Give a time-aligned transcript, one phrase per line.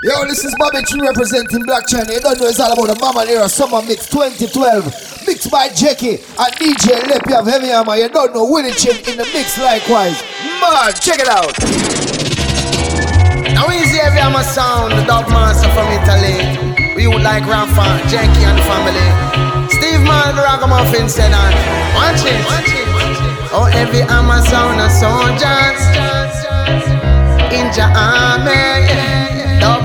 [0.00, 2.14] Yo, this is Bobby Tree representing Black Chiney.
[2.14, 5.26] You don't know it's all about the Mamanera Summer Mix 2012.
[5.26, 7.98] Mixed by Jackie and DJ Leppy of Heavy Hammer.
[7.98, 10.22] You don't know Willie Chin in the mix likewise.
[10.62, 11.50] Man, check it out.
[13.50, 16.46] Now easy Heavy Hammer sound, the dub master from Italy.
[16.94, 19.08] We would like Rafa, Jackie and family.
[19.66, 21.50] Steve Man, the Ragamuffin said on.
[21.98, 22.38] Watch it.
[23.50, 25.82] Oh, Heavy Hammer sound of soldiers.
[27.50, 29.17] In your army.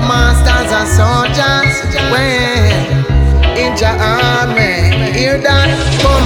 [0.06, 1.72] Masters and soldiers,
[2.12, 3.04] when
[3.56, 5.72] in your army, hear that?
[6.02, 6.24] Boom.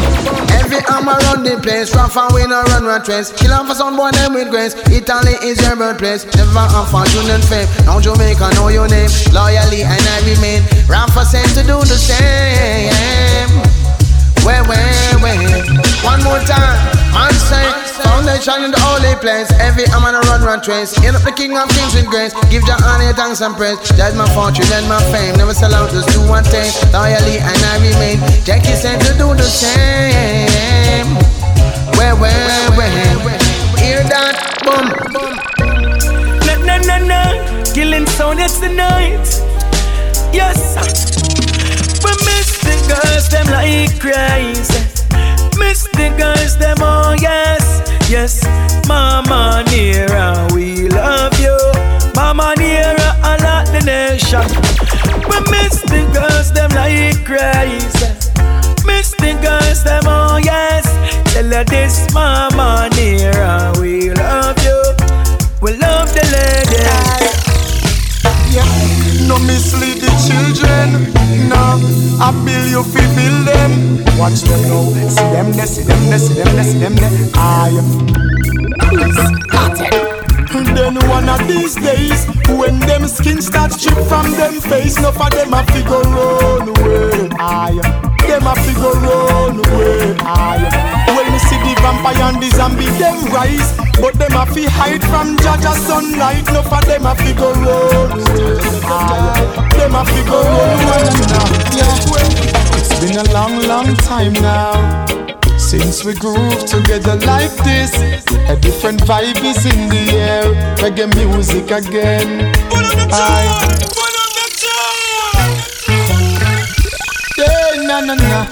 [0.59, 3.31] Every arm around the place, rough and we no run run trace.
[3.33, 4.75] Kill off for some boy them with grace.
[4.91, 6.25] Italy is your birthplace.
[6.35, 7.69] Never have fortune and fame.
[7.87, 9.11] Now Jamaica know your name.
[9.33, 10.63] Loyally and I remain.
[10.89, 13.49] Rafa sent to do the same.
[14.45, 15.63] Where, where, where?
[16.03, 16.79] One more time.
[17.15, 17.78] Man say.
[18.03, 19.51] Foundation in the holy place.
[19.59, 20.95] Every I'm on a run, run trace.
[21.05, 22.33] End up the king of kings with grace.
[22.51, 23.79] Give your honor, thanks and praise.
[23.97, 25.37] That's my fortune and my fame.
[25.37, 26.71] Never sell out, just do one thing.
[26.93, 28.19] Loyally and I remain.
[28.45, 31.11] Jackie said to do the same.
[31.99, 33.39] Where, where, where?
[33.83, 34.35] Hear that?
[34.63, 34.87] Boom.
[36.47, 37.23] Na na na na.
[37.75, 39.27] Killing sound, it's the night.
[40.33, 40.77] Yes.
[42.05, 44.98] We miss the girls, them like crazy.
[45.59, 48.43] Miss the girls, them all, yes, yes.
[48.89, 51.57] Mamanera, we love you.
[52.15, 54.47] Mamanera, I like the nation.
[55.29, 58.09] We miss the girls, them like crazy.
[58.87, 60.85] Miss the girls, them all, yes.
[61.33, 64.81] Tell her this, Mamanera, we love you.
[65.61, 66.83] We love the lady.
[68.55, 69.27] Yeah.
[69.29, 70.89] No mislead the children.
[71.49, 71.81] No,
[72.21, 73.73] I build you fi build them.
[74.19, 75.09] Watch them now.
[75.09, 77.11] See them there, see them there, see them there, see them there.
[77.35, 78.19] I
[80.79, 85.29] then one of these days, when them skin start strip from them face, no for
[85.31, 87.29] them a figure run away.
[87.39, 90.17] I them a figure run away.
[90.21, 91.18] Aye.
[91.83, 93.77] Vampire and the zombie, them rise.
[94.01, 96.47] But them a fi hide from Jaja sunlight.
[96.53, 98.23] No for them a figure run.
[98.85, 99.69] Aye.
[99.77, 100.45] Them a figure
[100.87, 101.15] run
[101.75, 102.79] Yeah.
[102.79, 105.07] It's been a long, long time now.
[105.59, 107.93] Since we groove together like this,
[108.49, 110.45] a different vibe is in the air.
[110.77, 112.55] Reggae music again.
[113.13, 113.79] Aye.
[117.89, 118.45] na na na.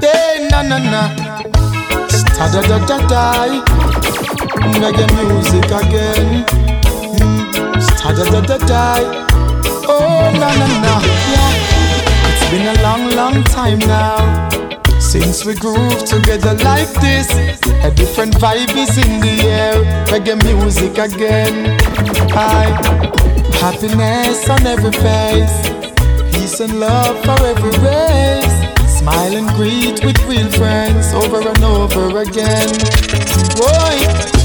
[0.00, 1.39] Hey na na na.
[2.40, 3.24] Da da da da da.
[4.80, 6.44] Reggae music again.
[8.02, 8.84] Da da da da da.
[9.86, 10.94] Oh na na na.
[11.32, 12.30] Yeah.
[12.30, 14.48] It's been a long, long time now.
[14.98, 17.28] Since we groove together like this,
[17.84, 19.74] a different vibe is in the air.
[20.06, 21.78] Reggae music again.
[22.32, 22.64] Hi,
[23.60, 25.70] happiness on every face
[26.32, 28.69] peace and love for every race.
[29.00, 32.68] Smile and greet with real friends over and over again.
[33.56, 33.96] Boy,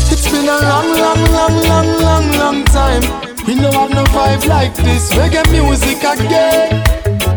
[0.07, 3.03] it's been a long, long, long, long, long, long time.
[3.45, 5.11] We know have no vibe like this.
[5.11, 6.81] Reggae music again.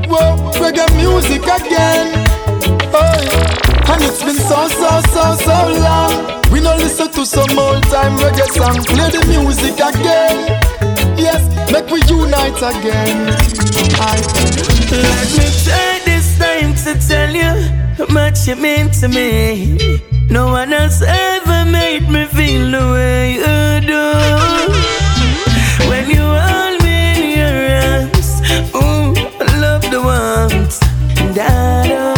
[0.06, 2.15] Whoa, reggae music again.
[2.95, 3.27] Boy,
[3.91, 6.53] and it's been so, so, so, so long.
[6.53, 8.79] We no listen to some old time reggae song.
[8.85, 10.78] Play the music again.
[11.19, 11.43] Yes,
[11.73, 13.34] make we unite again.
[14.01, 14.17] I
[14.91, 17.53] Let me take this time to tell you
[17.99, 20.01] how much you mean to me.
[20.31, 24.05] No one else ever made me feel the way you do.
[25.91, 28.29] When you hold me in your arms,
[28.75, 30.79] ooh, I love the warmth,
[31.21, 32.18] and I don't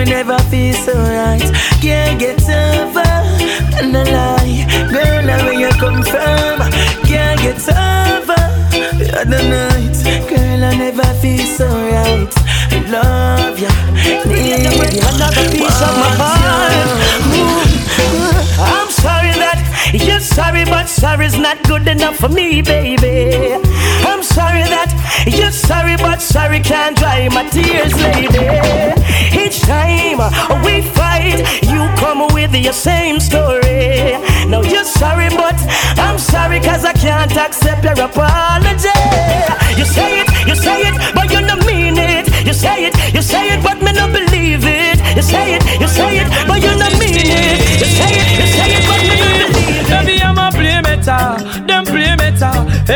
[0.00, 1.42] We never feel so right.
[1.82, 3.04] Can't get over
[3.76, 4.64] and a lie.
[4.88, 6.56] Girl, where you come from?
[7.04, 8.40] Can't get over
[8.96, 9.92] the other night.
[10.26, 12.32] Girl, I never feel so right.
[12.88, 13.68] Love ya,
[14.24, 15.04] need ya.
[15.10, 17.69] Another piece of my heart.
[19.92, 23.54] You're sorry, but sorry's not good enough for me, baby.
[24.06, 24.90] I'm sorry that
[25.26, 28.46] you're sorry, but sorry can't dry my tears, lady.
[29.34, 30.18] Each time
[30.62, 34.14] we fight, you come with your same story.
[34.46, 35.58] Now you're sorry, but
[35.98, 38.94] I'm sorry, cause I can't accept your apology.
[39.76, 42.28] You say it, you say it, but you don't mean it.
[42.46, 44.98] You say it, you say it, but me not believe it.
[45.16, 47.58] You say it, you say it, but you don't mean it.
[47.80, 48.19] You say it,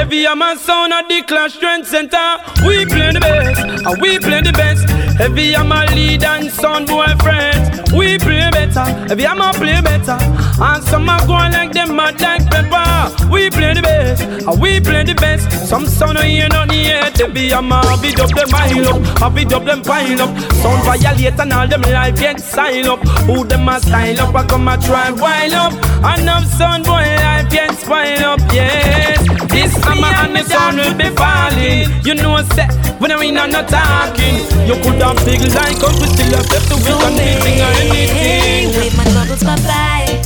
[0.04, 2.36] Heavy Hammer sound at the Clash Trend Center.
[2.66, 4.86] We play the best, and we play the best.
[5.16, 7.90] Heavy Hammer lead and sound boy friends.
[7.90, 8.84] We play better.
[8.84, 9.08] better.
[9.08, 10.18] Heavy Hammer play better.
[10.60, 12.93] And some are going like them mad like pepper.
[13.30, 15.68] We play the best, and uh, we play the best.
[15.68, 17.14] Some sound here not yet.
[17.14, 17.60] They be a
[18.00, 20.30] beat up them pile up, I beat up them pile up.
[20.62, 23.00] Sound violate and all them life get style up.
[23.26, 25.72] Who them a style up, I come a try wild up.
[26.18, 29.18] Enough sound boy life get spoil up, yes.
[29.50, 31.88] This hammer and the sun will be falling.
[32.04, 34.36] You know, set when I mean I'm not talking.
[34.68, 37.72] You could have big like up, we still have left the week on anything or
[37.82, 38.80] anything.
[38.80, 40.22] Leave my troubles bye bye,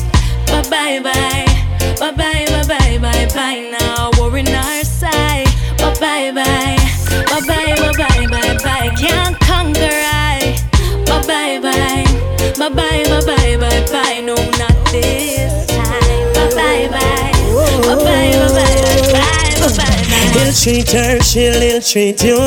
[0.46, 1.46] bye bye bye,
[2.00, 2.57] bye bye
[3.28, 4.10] bye bye now.
[4.18, 5.46] Worry on our side,
[5.78, 6.76] bye bye bye,
[7.30, 8.94] bye bye bye bye bye bye.
[8.96, 10.56] Can't conquer I,
[11.06, 12.04] bye bye bye,
[12.58, 14.20] bye bye bye bye bye bye.
[14.24, 16.32] No, not this time.
[16.34, 17.32] Bye bye bye
[17.82, 18.87] bye bye bye bye.
[20.32, 22.38] He'll treat her, she'll ill treat you.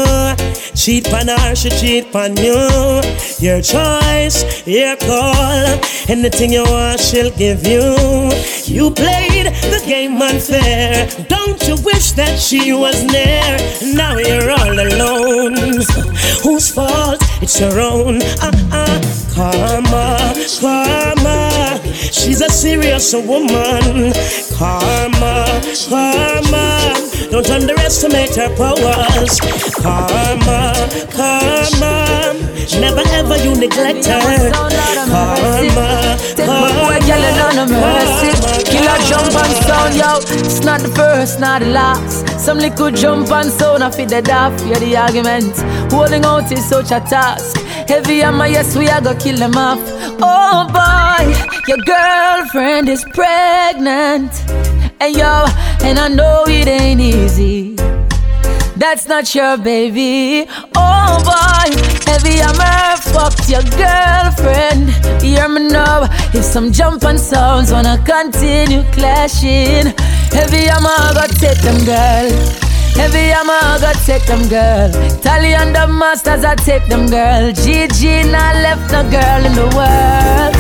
[0.76, 3.02] Cheat on her, she cheat on you.
[3.40, 5.80] Your choice, your call.
[6.08, 7.82] Anything you want, she'll give you.
[8.66, 11.08] You played the game unfair.
[11.28, 13.58] Don't you wish that she was near?
[13.96, 15.56] Now you're all alone.
[16.44, 17.20] Whose fault?
[17.42, 18.20] It's your own.
[18.42, 19.02] Ah.
[19.34, 21.80] Karma, karma.
[22.12, 24.14] She's a serious woman.
[24.58, 27.11] Karma, karma.
[27.32, 29.40] Don't underestimate her powers.
[29.82, 30.74] Karma,
[31.16, 32.36] karma.
[32.80, 34.52] Never ever you neglect her.
[34.52, 38.32] Karma, Take my boy, girl, and none of mercy.
[38.70, 40.18] Killer jump and sound, yo.
[40.46, 42.28] It's not the first, not the last.
[42.38, 45.56] Some little jump and sound, I fit the daft, yeah, the argument.
[45.92, 47.58] Holding out is such a task.
[47.88, 49.80] Heavy on my yes, we are gonna kill them off.
[50.22, 51.26] Oh boy,
[51.68, 54.32] your girlfriend is pregnant.
[55.02, 55.46] And yo,
[55.82, 57.74] and I know it ain't easy.
[58.78, 60.48] That's not your baby.
[60.76, 61.74] Oh boy,
[62.06, 64.90] heavy hammer fucked your girlfriend.
[65.20, 66.04] Hear me now.
[66.36, 69.88] If some jump and sounds wanna continue clashing,
[70.30, 72.30] heavy hammer go take them girl.
[72.94, 74.92] Heavy hammer go take them girl.
[75.24, 77.52] Tally and the masters I take them girl.
[77.54, 80.56] GG not left no girl in the world.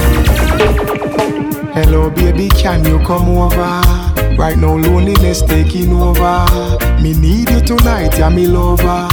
[1.75, 4.10] Hello, baby, can you come over?
[4.41, 6.47] Right now, loneliness taking over.
[6.99, 9.07] Me need you tonight, yeah, me lover.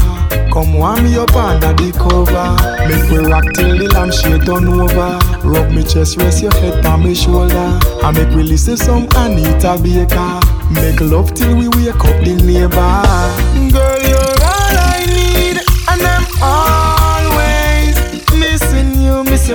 [0.51, 2.57] Come warm me up under the cover.
[2.89, 5.19] Make we rock till the lampshade turn over.
[5.47, 7.79] Rub me chest, rest your head on my shoulder.
[8.03, 10.41] And make we listen some Anita Baker.
[10.73, 13.58] Make love till we wake up the neighbor.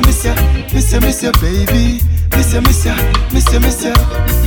[0.01, 2.01] Miss you, miss you, miss you, miss you, baby.
[2.31, 2.95] Miss you, miss you,
[3.31, 3.93] miss you, miss you.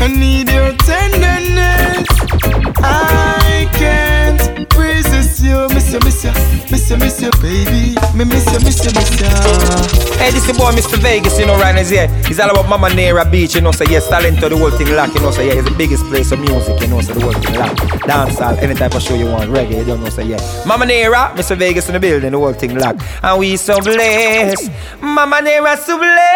[0.01, 2.09] I need your tenderness.
[2.79, 4.16] I can't
[5.47, 6.33] you, miss you, miss you,
[6.71, 7.95] miss you, miss you, baby.
[8.17, 9.27] Me miss you, miss you, miss you.
[10.19, 10.99] Hey, this is boy Mr.
[10.99, 12.09] Vegas, you know, right now, yeah.
[12.27, 15.15] It's all about Mamanera Beach, you know, so yes, talent to the whole thing lock,
[15.15, 17.33] you know, so yeah, it's the biggest place of music, you know, so the whole
[17.33, 17.77] thing lock.
[18.07, 20.39] Dancehall, any type of show you want, reggae, you don't know, so yeah.
[20.65, 21.57] Mamanera, Mr.
[21.57, 22.97] Vegas in the building, the whole thing lock.
[23.23, 24.71] And we so blessed,
[25.01, 26.27] Mamanera so blessed.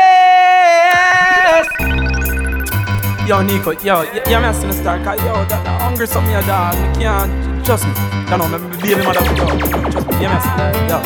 [3.26, 4.72] Yo, Nico, yo, yeah, me a still
[5.04, 7.30] cause yo, that, that hungry something a dog, me can't,
[7.64, 7.94] trust me,
[8.26, 9.54] you know, me baby mother, yo,
[9.86, 10.98] trust me, yeah, me a still, yo.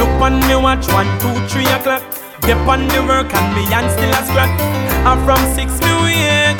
[0.00, 2.00] Look on me watch, one, two, three o'clock,
[2.48, 6.56] get on the work and me hand still a scratch, and from six me wait,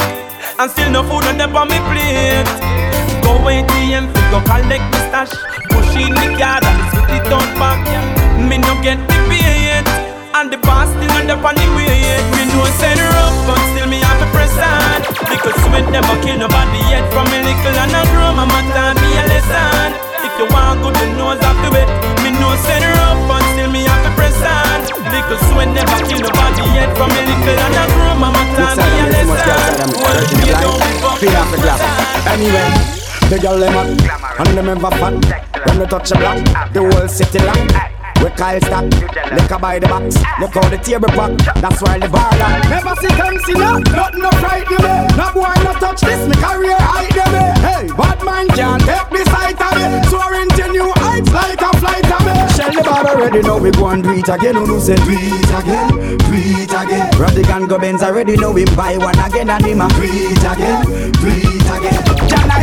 [0.60, 2.50] and still no food on the on me plate.
[3.24, 5.32] Go ATM, fi go collect the stash,
[5.72, 7.80] push in the card and with it on back,
[8.36, 9.29] me no get the.
[10.40, 12.16] And the boss still on the on the way.
[12.32, 15.04] Me know send her up but still me have to press on.
[15.28, 17.04] Because sweat never kill nobody yet.
[17.12, 19.92] From a little and a grow my mother me a lesson.
[20.24, 21.92] If you want good you know have to wait
[22.24, 24.80] Me know send her up but still me have to press on.
[25.12, 26.88] Because sweat never kill nobody yet.
[26.96, 29.92] From a little and a grow mama taught me a lesson.
[29.92, 31.84] Well, you don't give up Feel off the glass.
[32.32, 32.64] Anyway,
[33.28, 35.20] the girl them hot and them ever fat.
[35.68, 36.40] When they touch a block,
[36.72, 37.99] the whole city lock.
[38.22, 38.84] We Kyle stop,
[39.32, 40.16] liquor by the box.
[40.40, 41.32] Look how the table pack.
[41.60, 42.68] That's why the bar lock.
[42.68, 44.94] Never see them see no, nothing no frighten me.
[45.16, 47.34] No boy no touch this, me career hide them.
[47.34, 47.52] eh.
[47.64, 49.88] Hey, bad man can't take the sight of me.
[50.08, 52.36] Soaring to new heights like a flight of me.
[52.56, 54.54] Shell the bar already know we go and do it again.
[54.54, 55.88] Who know say do it again,
[56.20, 57.10] do it again.
[57.16, 60.84] Radigan go Benz already know we buy one again and him a do it again,
[60.84, 61.59] do it again.
[61.59, 61.59] John I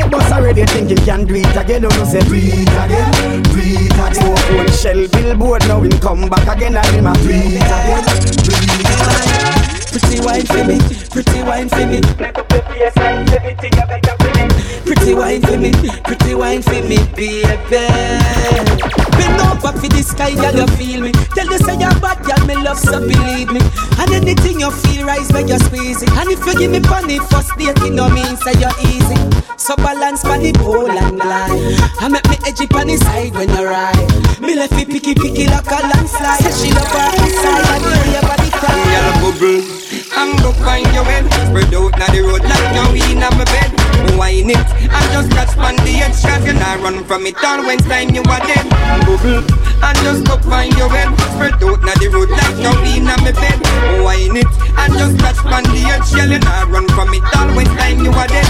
[0.10, 1.84] boss already think him can do it again.
[1.84, 4.14] Who know say do it again, do it again.
[4.16, 8.04] So phone shell billboard now him come back again and him a do it again,
[8.44, 9.27] do it again.
[9.98, 10.78] Pretty wine for me,
[11.10, 12.02] pretty wine for me.
[14.86, 15.72] Pretty wine for me,
[16.04, 17.42] pretty wine for me, baby.
[19.18, 21.12] Bend over for the sky, girl, you feel me.
[21.34, 23.60] Tell you say you're bad, girl, me love, so believe me.
[23.98, 26.12] And anything you feel rise, make you squeeze it.
[26.12, 29.18] And if you give me money first date, it no mean say you're easy.
[29.58, 31.58] So balance on the pole and glide.
[31.98, 33.98] I make me edgy on the side when you ride.
[34.40, 36.46] Me left me picky picky like a landslide.
[36.46, 38.78] Say she love her inside and hear your body cry.
[38.94, 39.87] Girl, bubble
[40.18, 41.26] and go find your head.
[41.48, 43.72] Spread out na the road like you in my bed.
[44.18, 46.18] Wine it and just catch on the edge.
[46.22, 48.66] Cause you not run from it all when time you are dead.
[49.06, 51.14] Bubble and just go find your head.
[51.38, 53.58] Spread out na the road like you in my bed.
[54.02, 54.50] Wine it
[54.82, 56.10] and just catch on the edge.
[56.14, 58.48] Girl, you not run from it all when time you are dead.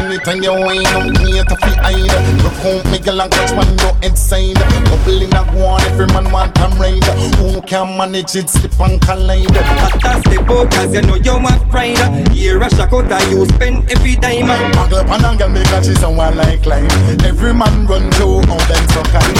[0.00, 3.76] Anytime you wine up, me to fi hide Look out, me girl and catch man
[3.76, 4.56] no inside
[4.90, 7.04] Couple in a one, every man want a ride
[7.38, 11.68] Who can manage it, slip and collide That's the boat, cause you know you want
[11.70, 11.98] pride
[12.30, 15.88] Here a shock out, you spend every dime Buckle up and a girl, me catch
[15.88, 16.86] it someone like climb
[17.24, 19.36] Every man run to out them so kind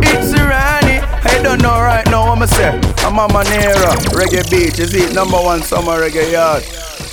[0.00, 2.72] It's Ronnie, I don't know right now what I'm say
[3.04, 6.62] I'm on Manera, Reggae Beach, is it number one summer reggae yard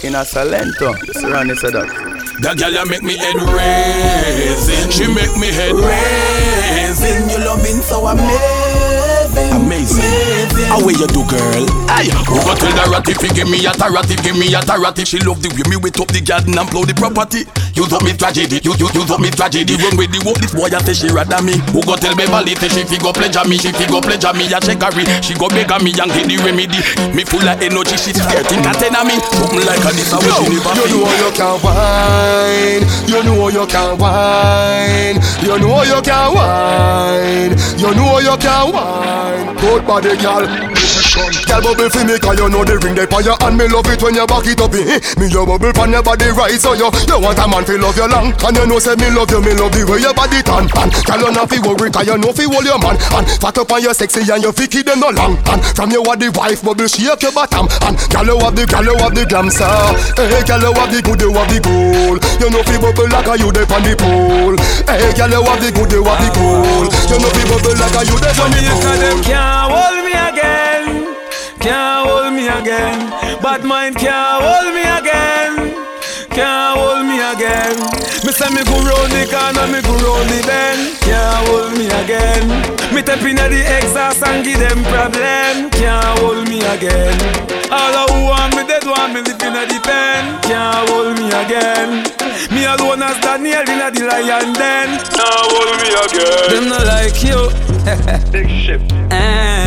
[0.04, 0.96] in a Salento.
[1.04, 1.88] It's Ronnie said that.
[2.42, 4.90] That gal ya make me head raising.
[4.92, 7.30] She make me head raising.
[7.30, 9.54] You loving so amazing.
[9.54, 10.53] Amazing.
[10.70, 11.66] How way you do, girl?
[11.90, 12.10] Aye.
[12.30, 15.06] Who go tell the ratty fi give me a tarati, give me a tarati.
[15.06, 17.46] She love the way me wet up the garden and blow the property.
[17.74, 19.74] You do me tragedy, you you you do me tragedy.
[19.82, 21.58] Run with the walk, this boy a say she rather me.
[21.74, 24.46] Who go tell me bality, she fi go pleasure me, she fi go pleasure me
[24.54, 25.06] a checkery.
[25.26, 26.80] She go beg me and get the remedy.
[27.18, 29.18] Me full of energy, she scared think ten of me.
[29.34, 33.50] Something like a this a way she never You know you can wine You know
[33.50, 40.16] you can wine You know you can wine You know you can wine Good body
[40.18, 43.70] girl Oh, Girl bubble for me cause you know the ring they fire And me
[43.70, 44.98] love it when you back it up eh?
[45.22, 47.94] Me your bubble pan your body right So you, you want a man to love
[47.94, 50.42] you long And you know say me love you, me love the way your body
[50.42, 53.30] tan And girl you not fi worry cause you know fi hold your man And
[53.38, 56.02] fat up and you sexy and you fi keep them no long And from you
[56.02, 59.14] are the wife bubble shake your bottom And girl you have the, girl you have
[59.14, 59.70] the glam sir
[60.18, 63.30] Hey girl you have the good, you have the gold You know fi bubble like
[63.30, 64.58] a you dey on the pole
[64.90, 67.98] Hey girl you have the good, you have the gold You know fi bubble like
[67.98, 70.73] a you dey on the pole Can't hold me again,
[71.64, 73.00] can't hold me again.
[73.40, 75.72] Bad mind can't hold me again,
[76.28, 77.80] can't hold me again.
[78.28, 81.88] Me say me go round the corner, me go round the bend, can't hold me
[81.88, 82.44] again.
[82.92, 87.16] Me tap inna the exhaust and give them problem, can't hold me again.
[87.72, 91.32] All of who want me dead want me live inna the pen, can't hold me
[91.32, 92.04] again.
[92.52, 96.48] Me alone as Daniel inna the lion den, can't hold me again.
[96.52, 97.40] Them not like you.
[98.36, 98.84] Big ship.
[99.12, 99.63] Eh.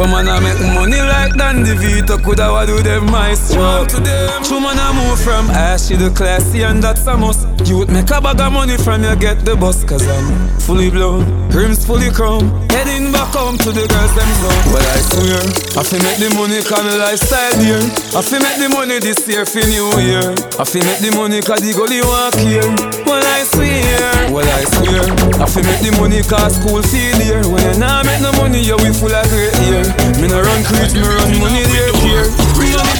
[0.00, 4.42] But man, I make money like Dan DeVito Coulda wa do them maestro to them?
[4.42, 7.44] True man, I move from ashy to the classy And that's a must.
[7.68, 11.28] Youth make a bag of money from you get the bus Cause I'm fully blown.
[11.52, 14.72] Rims fully chrome Heading back home to the girls them zone.
[14.72, 15.44] Well, I swear
[15.76, 17.84] I fi make the money cause my lifestyle dear
[18.16, 20.32] I fi make the money this year for new year.
[20.56, 22.64] I fi make the money cause the gully walk here.
[23.04, 25.04] Well, I swear Well, I swear
[25.36, 27.44] I fi make the money cause school feel here.
[27.52, 29.89] When you nah make no money, you we full of great year
[30.20, 32.26] me no run creeps, me run money there here.
[32.56, 32.90] Money to.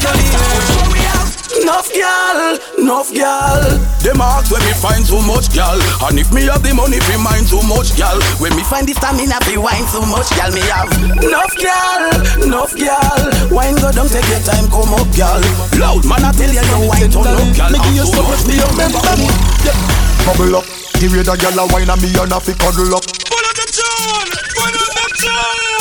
[1.60, 3.60] Enough gal, enough gal.
[4.00, 5.78] Them ask when me find too much gal,
[6.08, 8.16] and if me have the money fi mind too much gal.
[8.40, 12.10] When me find the stamina fi wine too much gal, me have enough gal,
[12.42, 13.20] enough gal.
[13.52, 15.42] Wine go down, take your time, come up gal.
[15.78, 17.70] Loud man, I tell you, you wine turn up gal.
[17.70, 19.28] Make you so much me remember me.
[20.26, 20.66] Bubble up,
[20.98, 23.04] the way the gal a wine and me and a fi cuddle up.
[23.04, 25.79] Pull up the tune, pull up the tune.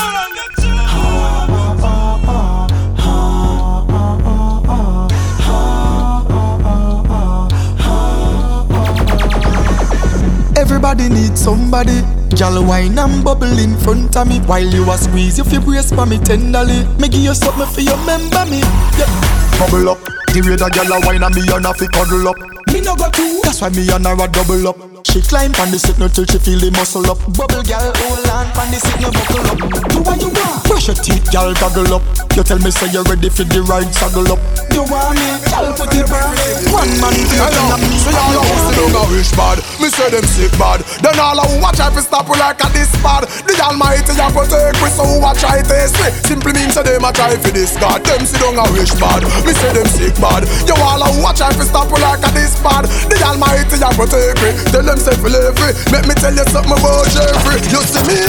[10.60, 12.04] Everybody needs somebody.
[12.36, 15.92] Gal wine and bubble in front of me While you a squeeze you feel brace
[15.92, 18.60] for me tenderly Me give you something for you remember me
[19.00, 19.10] yeah.
[19.58, 19.98] Bubble up,
[20.32, 22.38] the way the gal a wine and me and a fi cuddle up.
[22.72, 25.72] Me no go too That's why me and her a double up She climb on
[25.72, 29.16] the signal till she feel the muscle up Bubble gal hold on on the signal
[29.16, 32.04] buckle up Do what you want Brush your teeth, gal, goggle up.
[32.36, 34.38] You tell me say you're ready for the ride, saddle up.
[34.76, 36.36] You want me Gal put it on
[36.76, 39.64] One man I know, so y'all a host don't a wish bad.
[39.80, 40.84] Me say them sick bad.
[41.00, 43.26] Then all a who watch I fi stop we like a this bad.
[43.48, 46.12] The Almighty a protect we so who a try test me.
[46.28, 48.04] Simply means say them a try for this God.
[48.04, 49.24] Them see don't a wish bad.
[49.48, 50.44] Me say them sick bad.
[50.68, 52.86] You all a who watch I fi stop we like a this bad.
[53.08, 54.52] The Almighty a protect me.
[54.90, 55.92] Tell them say fi live free.
[55.92, 57.62] Make me tell you something about Jeffrey.
[57.70, 58.26] You see me?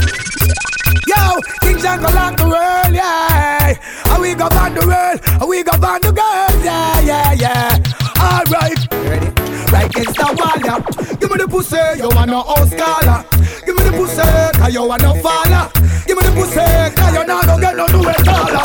[1.09, 3.81] Yo, King Jungle on the world, yeah.
[4.13, 7.79] And we go on the world, and we go on the girls, yeah, yeah, yeah.
[8.21, 9.60] Alright, You ready?
[9.71, 10.81] Right against the wall, yeah.
[11.21, 13.25] Give me the pussy, you want no house caller.
[13.65, 14.27] Give me the pussy,
[14.59, 15.71] cause you want no faller.
[16.07, 18.65] Give me the pussy, cause you not gonna get no new taller.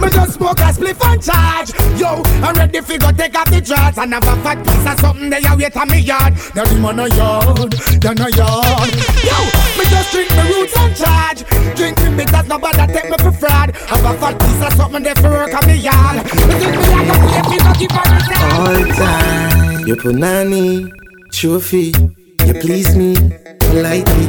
[0.00, 1.70] Me just smoke a spliff and charge.
[2.00, 4.98] Yo, I'm ready for go take off the drugs and have a fat piece of
[4.98, 6.34] something they a wait on me yard.
[6.54, 7.72] Now them on no yard,
[8.02, 8.90] they no yard.
[9.22, 9.36] Yo,
[9.78, 11.40] me just drink my roots and charge.
[11.76, 13.76] Drink me bitters, nobody take me for fraud.
[13.86, 16.24] Have a fat piece of something they for work on me yard.
[16.26, 19.51] Me think me like a play, me no on the All time,
[19.86, 20.90] you put nanny,
[21.32, 21.92] trophy.
[22.46, 23.14] You please me
[23.60, 24.26] politely,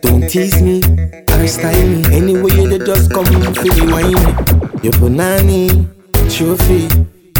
[0.00, 0.82] don't tease me
[1.32, 2.04] or style me.
[2.14, 4.82] Anyway, you just come for the wine.
[4.82, 5.68] You put nanny,
[6.30, 6.88] trophy.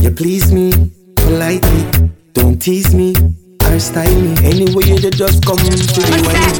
[0.03, 0.73] You please me
[1.17, 3.15] politely, don't tease me
[3.65, 4.35] or style me.
[4.45, 6.59] Anyway, you just come for the wine.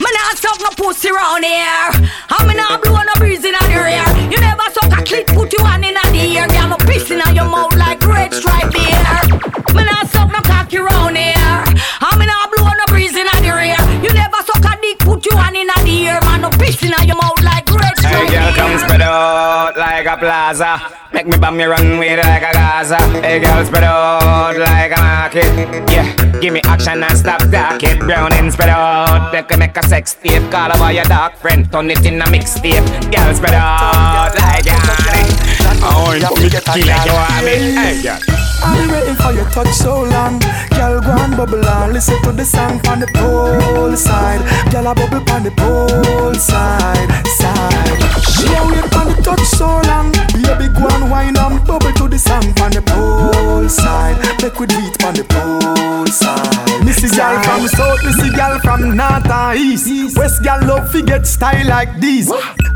[0.00, 2.10] Me nah suck no pussy round here.
[2.38, 4.30] And me nah blow no breeze inna the rear.
[4.30, 6.46] You never suck a clit, put you on inna the ear.
[6.48, 9.61] Girl, no piss inna your mouth like red stripe beer.
[9.74, 11.36] Me nah suck no cocky round here.
[11.36, 13.80] And me nah blow no breeze inna the rear.
[14.02, 16.20] You never suck a dick, put you on inna the ear.
[16.22, 20.06] Man, no piss inna your mouth like red Hey stripe girl, come spread out like
[20.06, 20.80] a plaza.
[21.12, 22.98] Make me bam me run with like a Gaza.
[23.20, 25.44] Hey girl, spread out like a market.
[25.90, 26.08] Yeah,
[26.40, 27.98] give me action and stop talking.
[28.00, 29.30] Brown and spread out.
[29.30, 30.50] They can make a sex tape.
[30.50, 32.86] Call over your dark friend, turn it in a mixtape.
[33.12, 35.28] Girl, spread out like a honey.
[35.84, 37.72] Oh, you me kill like you want me.
[37.76, 38.51] Hey girl.
[38.64, 40.38] I've been waiting for your touch so long.
[40.70, 41.92] Girl, go and bubble on.
[41.92, 44.40] Listen to the song from the pole side.
[44.70, 48.00] Girl, I bubble on the pole side, side.
[48.22, 50.11] She a wait for the touch so long.
[50.32, 54.16] Baby, go and wine and bubble to the song from the pole side.
[54.42, 56.84] Make we do it on the pole side.
[56.84, 60.16] Missy girl from south, missy gal from north and east.
[60.16, 62.30] West girl love fi get style like this.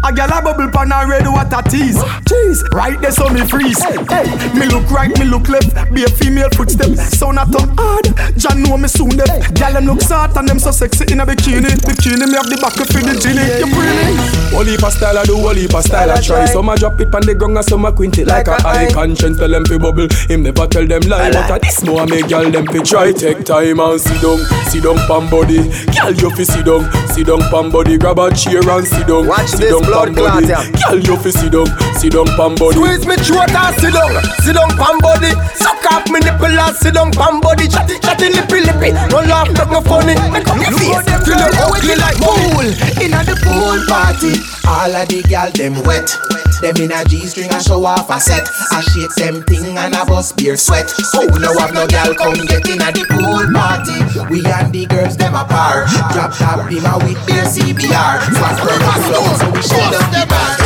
[0.04, 1.96] A girl a bubble pan a red water tease.
[2.28, 3.82] Jeez, right there so me freeze.
[3.82, 5.72] Hey, me look right, me look left.
[5.92, 6.92] Be a female footstep.
[7.08, 8.12] Sound a tongue hard.
[8.36, 9.26] John know me soon them.
[9.56, 11.72] Girl them look smart and them so sexy in a bikini.
[11.88, 13.42] Bikini me have the back of the genie.
[13.58, 14.54] You pretty.
[14.54, 16.44] Whole heap of style I do, whole heap of style I try.
[16.44, 18.88] Some a drop it on the ground and some a quint it like a eye.
[18.90, 21.30] Conscience tell them fi bubble, him never tell them lie.
[21.30, 23.12] But a this more make girl them fi try.
[23.12, 24.38] Take time and sit down,
[24.72, 25.60] sit down pam body.
[25.92, 27.98] Girl you fi sit down, sit down pam body.
[27.98, 30.46] Grab a chair and sit down, Watch sit this down blood pam body.
[30.46, 30.64] clot, yeah.
[30.88, 31.68] Girl you fi sit down,
[32.00, 32.74] sit down pam body.
[32.74, 35.30] Squeeze me throat and sit down, sit down pam body.
[35.60, 37.68] Suck off me nipple and sit down pam body.
[37.68, 38.90] Chatty chatty lippy lippy.
[39.12, 40.14] Don't laugh, make me funny.
[40.32, 42.66] Make up your face, feel it ugly like pool
[43.02, 46.10] Inna the pool party All of the gal them wet
[46.60, 50.04] Them in a G-string I show off a set I shake them thing and a
[50.04, 54.00] bust beer sweat So no have no gal come get inna the pool party
[54.32, 58.56] We and the girls them a par Drop top him my with beer CBR Swat
[58.56, 60.56] from flow so we shut down the bar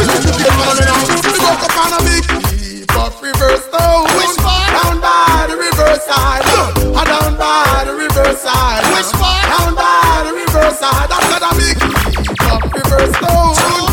[1.40, 2.24] Fuck up on a big
[2.54, 4.70] heap of reverse part?
[4.70, 6.42] Down by the reverse side.
[6.44, 8.82] Uh, down by the reverse side.
[8.84, 9.42] Part?
[9.50, 11.08] Down by the reverse side.
[11.10, 13.12] That's not a big heap of reverse.
[13.20, 13.89] Down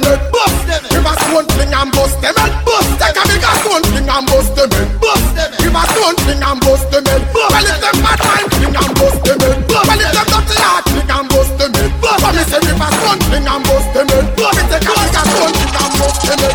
[0.00, 0.32] them head.
[0.32, 0.82] Bust them.
[0.90, 2.52] River stone fling and bust them head.
[2.64, 2.90] Bust.
[3.00, 4.88] Take a stone fling and bust them head.
[5.00, 5.50] Bust them.
[5.60, 7.22] River stone fling and bust them head.
[7.34, 9.56] Well if them bad mind fling and bust them head.
[9.68, 11.90] Well if them dirty heart fling and bust them head.
[12.00, 14.24] But me say river stone fling and bust them head.
[14.36, 16.54] Me take a big stone fling and bust them head.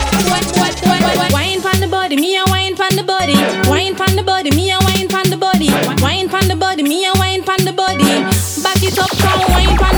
[1.36, 3.36] Wine pon the body, me a wine pon the body.
[3.70, 5.70] Wine pon the body, me a wine pon the body.
[6.02, 8.24] Wine pon the body, me a wine pon the body.
[8.62, 9.95] Back it up, come wine pon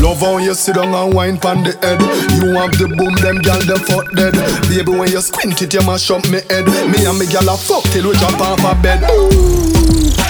[0.00, 2.00] Love how you sit down and wine pon the head.
[2.40, 4.32] You have the boom, them gal them fuck dead.
[4.70, 6.66] Baby, when you squint it, you mash up me head.
[6.88, 9.02] Me and me gal a fuck till we jump off a bed.
[9.10, 9.28] Ooh.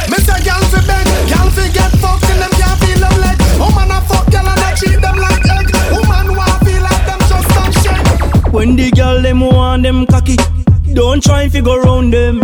[0.08, 3.38] Me say gal fi beg, gal fi get fucked and them can't feel them leg.
[3.60, 5.68] Woman a fuck gal and I treat them like egg.
[5.92, 8.52] Woman want feel like them just don't shake.
[8.52, 10.36] When the girl them want them cocky,
[10.92, 12.40] don't try and figure round them.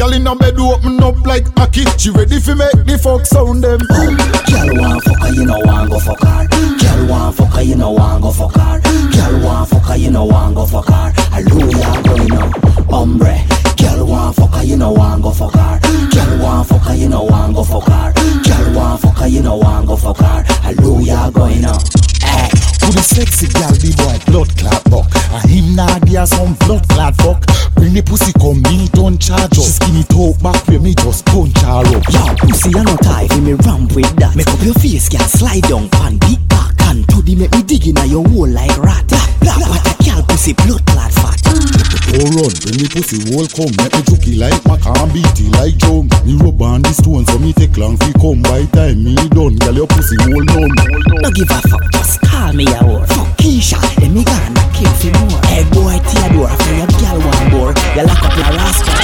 [0.00, 2.00] Gal in a bed open up like a kid.
[2.00, 3.80] She ready fi make the fuck sound them.
[3.84, 6.48] Girl want fuck her, you know want go fuck her.
[6.48, 8.80] Girl want fuck her, you know want go fuck her.
[8.80, 11.12] Girl want fuck her, you know want go fuck her.
[11.28, 12.50] Hallelujah, going on,
[12.88, 13.44] hombre.
[13.76, 15.78] Girl want fuck her, you know want go fuck her.
[16.08, 18.12] Girl want fuck her, you know want go fuck her.
[18.16, 20.42] Girl want fuck her, you know want go fuck her.
[20.64, 21.78] Hallelujah, going on.
[22.24, 22.48] Hey.
[22.80, 26.54] To the sexy gal, the boy blood clot buck And him nah give her some
[26.54, 27.49] blood clot fuck
[27.90, 31.26] Bring the pussy come, me don't charge up She skinny talk back where me just
[31.26, 34.36] punch her up Yo, pussy, you no tie me ramp with that.
[34.36, 36.70] Make up your face, girl, slide down pan big back
[37.30, 39.06] baby make me dig in at your hole like rat.
[39.40, 41.69] Blah, what a gal pussy blood clot fat.
[42.20, 46.04] Oh run, bring me pussy wall come Make me jokey like Macam beaty like drum
[46.28, 49.56] Me rub on the stone so me take long fi come By time me done,
[49.56, 50.68] girl your pussy wall numb
[51.24, 53.08] No give a fuck, just call me a whore.
[53.08, 55.40] Fuck Keisha, then me gonna kill for more.
[55.48, 57.72] Head boy Theodore, for your gal one more.
[57.96, 59.00] You lock up your rascal.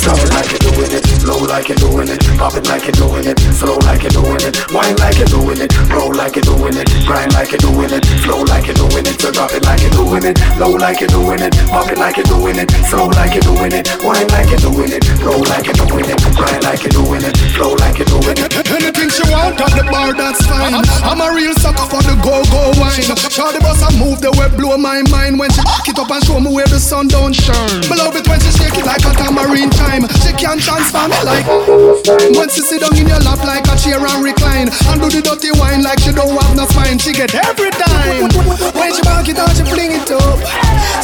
[0.00, 2.96] Stop it like you're doing it, low like you're doing it, pop it like you're
[2.96, 6.48] doing it, slow like you're doing it, wine like you're doing it, roll like you're
[6.48, 9.62] doing it, grind like you're doing it, flow like you're doing it, so drop it
[9.68, 12.39] like you're doing it, low like you're doing it, pop it like you're doing it,
[12.40, 16.18] slow like you're doing it, wine like you're doing it, roll like you're doing it,
[16.32, 18.50] grind like you're doing it, flow like you're doing it.
[18.72, 20.80] Anything she want at the bar, that's fine.
[21.04, 23.04] I'm a real sucker for the go-go wine.
[23.28, 26.22] Shawty boss, I move the way blow my mind when she back it up and
[26.24, 27.84] show me where the sun don't shine.
[27.92, 30.08] Me love it when she shake it like a tamarind time.
[30.24, 31.46] She can transform me like
[32.34, 35.20] when she sit down in your lap like a chair and recline and do the
[35.20, 36.96] dirty wine like she don't have no spine.
[36.96, 38.32] She get every time
[38.74, 40.40] when she back it out, she fling it up,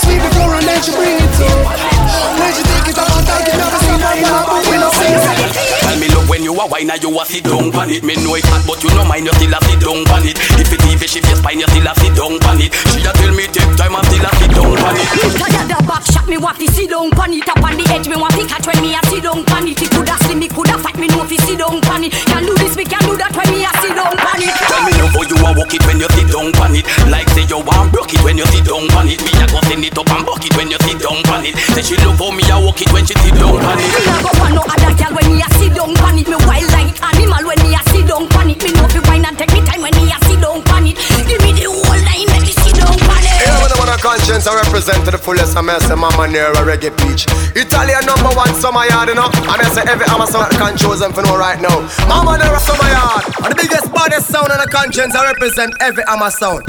[0.01, 2.39] sweep the floor and then she bring it up.
[2.39, 4.91] When she take it up and take it up, see now you have we no
[4.91, 5.81] sense.
[5.81, 8.03] Tell me love when you a wine and you a sit down pan it.
[8.07, 10.39] Me know it hot, but you no mind you still a sit down pan it.
[10.59, 12.71] If it even she face spine, you still a sit down pan it.
[12.95, 15.07] She a tell me take time, I still a sit down pan it.
[15.35, 18.07] Tired the back shot me want to sit down pan it up on the edge
[18.07, 19.79] me want to catch when me a sit down pan it.
[19.83, 22.13] He coulda slim, me coulda fat, me know fi sit down pan it.
[22.31, 24.55] Can do this, me can do that when me a sit down pan it.
[24.55, 26.87] Tell me love how you a walk it when you sit down pan it.
[27.11, 29.19] Like say you want broke it when you sit down pan it.
[29.27, 31.59] Me a go send it up and buck it when you sit down pan it.
[31.75, 33.91] Say she love how me a walk it when she sit down pan it.
[33.91, 36.29] Me a go want no other girl when me a sit down pan it.
[36.29, 38.61] Me wild like animal when me a sit down pan it.
[38.63, 40.97] Me know fi wine and take me time when me a sit down pan it.
[41.29, 43.37] Give me the whole line, make me sit down pan it.
[43.41, 45.57] Yeah, man, I want a conscience I represent to the fullest.
[45.57, 47.27] I'm say Mamanera reggae peach.
[47.57, 49.29] Italian number one summer yard, you know.
[49.29, 51.85] And I say every Amazon can choose them for know right now.
[52.09, 53.25] Mamanera summer yard.
[53.45, 56.63] And the biggest, baddest sound on the conscience I represent every Amazon.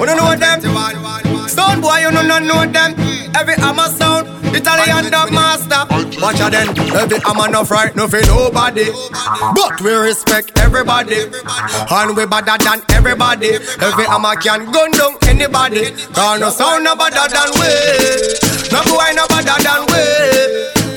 [0.00, 0.60] You don't know them?
[1.48, 2.94] Stone boy, you don't know them.
[3.36, 5.86] Every Amazon, Italian dub master.
[6.20, 8.90] Watch out then, Heavy Hammer enough right, no for nobody.
[9.54, 11.30] But we respect everybody.
[11.90, 13.52] And we better than everybody.
[13.78, 15.92] Heavy Hammer can gun down anybody.
[16.12, 17.70] Cause no sound no better than we.
[18.72, 20.02] No boy no better than we.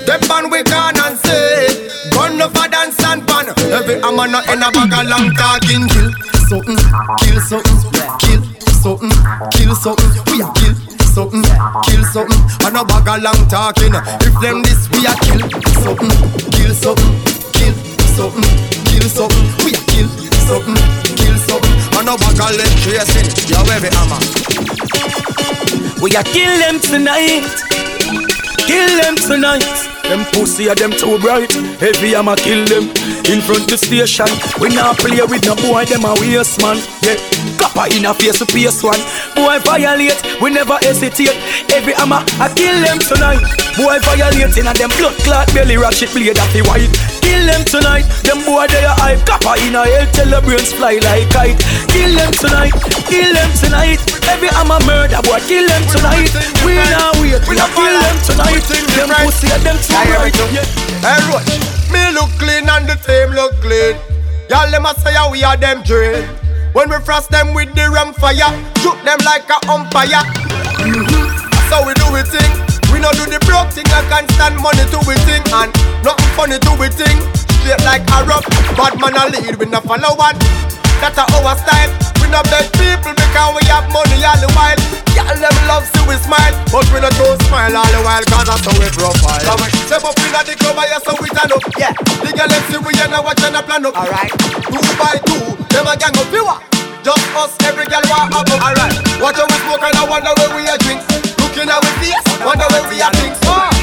[0.05, 1.89] The pan we can and say.
[2.11, 3.47] Gun no for dance and pan.
[3.71, 6.11] Heavy Hammer no in a bag of long talking kill.
[6.49, 6.77] Something,
[7.23, 7.79] kill something,
[8.19, 8.43] kill
[8.83, 9.13] something,
[9.55, 10.11] kill something.
[10.27, 10.75] We a kill
[11.13, 11.43] something,
[11.85, 12.41] kill something.
[12.65, 13.93] And a bag of long talking.
[14.25, 15.45] If them this we a kill
[15.85, 16.09] something,
[16.49, 17.13] kill something,
[17.53, 17.75] kill
[18.17, 18.49] something,
[18.89, 19.45] kill something.
[19.61, 20.09] We a kill
[20.49, 20.77] something,
[21.21, 21.75] kill something.
[22.01, 23.29] And a bag of lead tracing.
[23.45, 24.17] Yo, every hammer.
[26.01, 27.45] We a kill them tonight.
[28.65, 30.02] Kill them tonight.
[30.13, 31.51] Them pussy are them too bright.
[31.81, 32.85] Heavy Hammer kill them
[33.25, 34.29] in front of the station.
[34.61, 36.77] We not play with no boy, them a waste man.
[37.01, 37.17] Yeah,
[37.57, 39.01] copper in a face to face one.
[39.33, 41.33] Boy violate, we never hesitate.
[41.65, 43.41] Heavy Hammer I kill them tonight.
[43.73, 46.93] Boy violating and them blood clot belly ratchet blade at the white.
[47.25, 48.05] Kill them tonight.
[48.21, 49.25] Them boy they a hype.
[49.25, 51.57] Copper in a hell tell the brains fly like kite.
[51.89, 52.77] Kill them tonight.
[53.09, 53.97] Kill them tonight.
[54.29, 55.41] Heavy Hammer murder boy.
[55.49, 56.29] Kill them tonight.
[56.61, 57.41] We not wait.
[57.49, 58.61] We not kill them tonight.
[58.93, 60.35] Them pussy are them too bright.
[60.51, 60.65] Yeah.
[61.03, 61.47] Hey, Roach,
[61.91, 63.95] me look clean and the team look clean.
[64.49, 66.27] Y'all them a say we are them drain.
[66.73, 68.49] When we frost them with the ram fire,
[68.81, 70.23] shoot them like a umpire.
[71.69, 72.51] So we do we thing.
[72.91, 75.71] We no do the broke thing, I can't stand money to we thing and
[76.03, 77.17] nothing funny to we thing.
[77.61, 78.45] Straight like a rock,
[78.77, 80.37] bad man a lead, we no follow one.
[81.03, 81.91] That's our style.
[82.23, 84.79] We no beg people because we have money all the while.
[85.11, 88.47] Y'all them love see we smile, but we no don't smile all the while cause
[88.47, 89.43] that's how we profile.
[89.43, 91.59] Come on, step up in the club, yeah, so we turn up.
[91.75, 91.91] Yeah,
[92.23, 93.99] the girl let's see we ain't watching a plan up.
[93.99, 94.31] Alright,
[94.63, 95.43] two by two,
[95.75, 96.23] them a gang up.
[96.31, 96.55] Viewer,
[97.03, 98.47] just us, every girl want up.
[98.47, 101.03] Alright, watch how we smoke and I wonder where we are drinks.
[101.35, 103.35] Looking at we face, wonder where we are things.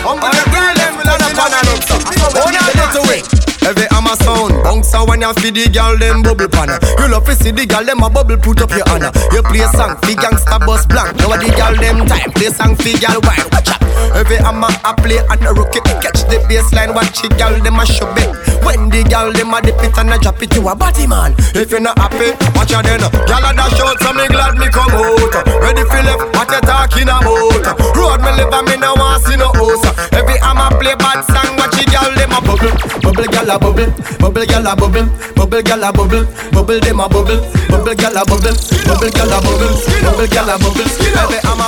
[0.08, 1.84] Hungry the girl, them we love the banana up.
[2.32, 3.49] Oh, now get away.
[3.60, 6.72] Heavy Hammer sound Bouncer when you feed the girl them bubble pan.
[6.98, 9.06] You love to see the girl them a bubble put up your hand.
[9.32, 11.16] You play song fi gangsta bus blank.
[11.20, 13.80] Now the girl them time Play song fi girl wine Watch out.
[14.16, 17.84] Heavy Hammer a play and a rookie Catch the baseline watch the girl them a
[17.84, 18.32] shove it
[18.64, 21.36] When the girl them a dip it and a drop it You a body man.
[21.52, 23.04] If you not happy watch out then.
[23.28, 25.34] Girl a dash out so me glad me come out.
[25.60, 27.94] Ready for left what you talking about?
[27.94, 29.84] Road me live and me no want see no house.
[30.10, 32.72] Heavy Hammer play bad song watch the girl them a bubble.
[33.04, 37.08] Bubble girl a bubble, bubble gal a bubble, bubble gal a bubble, bubble dem a
[37.08, 38.54] bubble, bubble gal a bubble,
[38.86, 40.86] bubble gal a bubble, bubble gal a bubble.
[40.86, 41.66] Baby, I'm a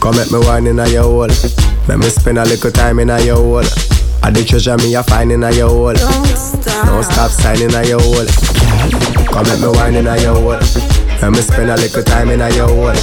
[0.00, 1.28] Come make me wine in a your hole.
[1.88, 3.64] Let me spend a little time in a your hole.
[4.22, 5.94] I the treasure me a find in a your hole.
[5.94, 8.26] Don't stop, Don't stop signing a your hole.
[9.26, 10.60] Come make me wine in a your hole.
[11.20, 12.94] Let me spend a little time in a your hole.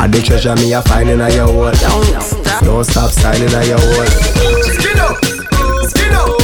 [0.00, 1.72] I the treasure me a find in a your hole.
[2.62, 4.06] Don't stop signing a your hole.
[4.76, 5.16] Skin up,
[5.88, 6.37] skin up,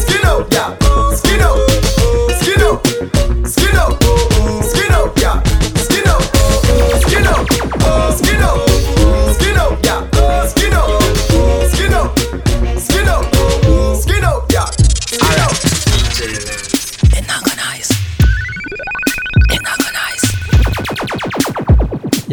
[0.00, 0.76] skin up, yeah.
[1.14, 1.58] Skin up,
[3.46, 3.72] skin
[4.92, 5.42] up, yeah.
[5.78, 6.22] Skin up,
[8.14, 8.42] skin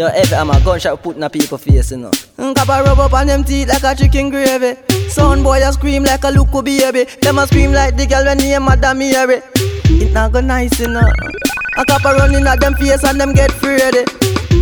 [0.02, 2.10] Yo, every I'm a gunshot put a people face, you know.
[2.40, 4.74] Mm, Copper rub up on them teeth like a chicken gravy.
[5.10, 7.04] Son boy a scream like a loco baby.
[7.22, 9.44] Them a scream like the girl when name Madam Mary.
[9.54, 11.08] It not go nice, you know.
[11.78, 14.04] A copper running at them face and them get ready.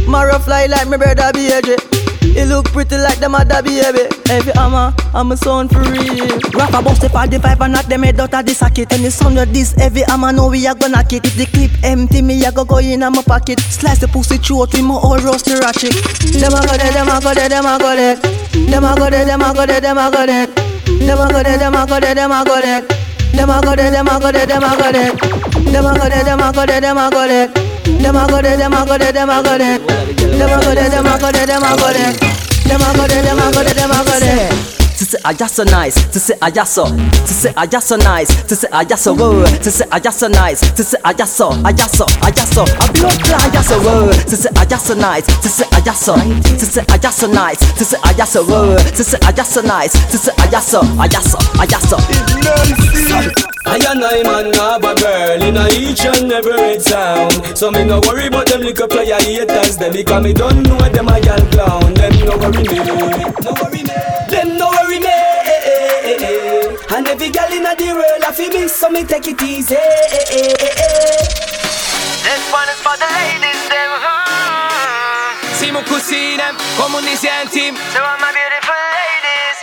[0.10, 1.99] Marrow fly like my brother BJ.
[2.22, 4.08] He look pretty like them other baby.
[4.28, 6.28] Heavy Hammer, I'm a son for real.
[6.54, 8.94] Rap about the 45 and not them head out of the socket.
[8.94, 11.26] And the sound of this Heavy Hammer know we are gonna kick.
[11.26, 13.60] If the clip empty, me I go go in my pocket.
[13.60, 15.94] Slice the pussy throat with my roast the ratchet.
[16.40, 18.16] Them a go there, them a go there, them a go there.
[18.16, 20.48] Them a go there, them a go there, them a go there.
[20.48, 22.82] Them a go there, them a go there, them a go there.
[23.34, 25.12] Them a go there, them a go there, them a go there.
[25.72, 27.69] Them a go there, them a go there, them a go there.
[28.00, 29.76] Them a go there, them a go there, a go there.
[29.76, 32.14] A go there, a go there, a go there.
[32.70, 34.79] A go there, a go there, a go there.
[35.00, 37.88] To say I just so nice, to say I just so, to say I just
[37.88, 40.84] so nice, to say I just so whoa, to say I just so nice, to
[40.84, 43.80] say I just so, I just so, I just so, I clot, I just so
[43.80, 46.98] whoa, to say I just so nice, to say I just so, to say I
[46.98, 49.94] just so nice, to say I just so whoa, to say I just so nice,
[50.12, 51.96] to say I just so, I just so, I just so.
[53.66, 57.86] I and I man have a girl in a each and every town So me
[57.86, 61.22] no worry about them little player haters Them because me don't know what them a
[61.22, 63.94] gal clown Them no worry me, no worry me
[64.32, 66.96] Them no worry me eh, eh, eh, eh.
[66.96, 69.80] And every gal in the world I feel me so me take it easy eh,
[69.80, 71.40] eh, eh, eh, eh.
[72.28, 73.92] This one is for the ladies, them.
[75.58, 77.04] Siamo così, them, come un
[77.50, 77.76] team.
[77.94, 79.58] So all my beautiful ladies.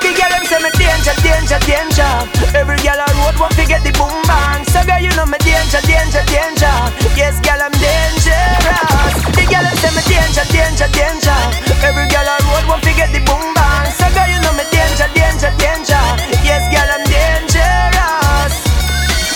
[0.00, 2.12] The girl them say me danger, danger, danger.
[2.56, 4.64] Every girl I road want to get the boom bang.
[4.72, 6.74] So girl you know me danger, danger, danger.
[7.14, 9.17] Yes, girl I'm dangerous.
[9.48, 11.38] Girl them say me danger, danger, danger.
[11.80, 13.88] Every girl I road want to get the boom bang.
[13.96, 16.02] So girl you know me danger, danger, danger.
[16.44, 18.54] Yes, girl I'm dangerous.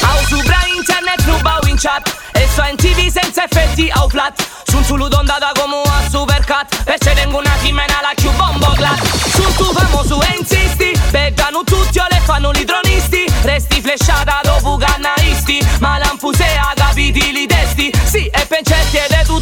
[0.05, 4.35] Au subra internet ruba in chat E sto in tv senza effetti au flat
[4.66, 9.01] Sunt solo dondata come a supercat Perché tengo una chimena la più bombo glass
[9.35, 14.77] Sunt tu famoso e insisti Beccano tutti o le fanno i dronisti Resti flashata dopo
[14.77, 18.46] cannaisti Ma l'anfusea capiti li testi Sì e è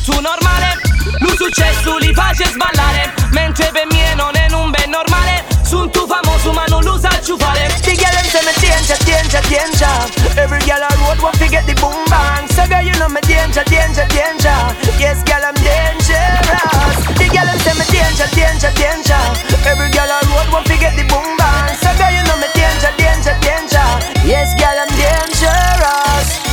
[0.02, 0.78] tutto normale
[1.36, 6.64] successo li face sballare Mentre per me non è un ben normale tu famoso ma
[6.68, 9.96] non lo fare The girl say me danger, danger, danger.
[10.36, 12.46] Every girl I road want to get the boom bang.
[12.48, 14.58] So girl you know me danger, danger, danger.
[14.98, 16.98] Yes, girl I'm dangerous.
[17.14, 19.22] The girl say me danger, danger, danger.
[19.62, 21.74] Every girl I road want to get the boom bang.
[21.78, 23.86] So girl you know me danger, danger, danger.
[24.26, 26.49] Yes, girl I'm dangerous.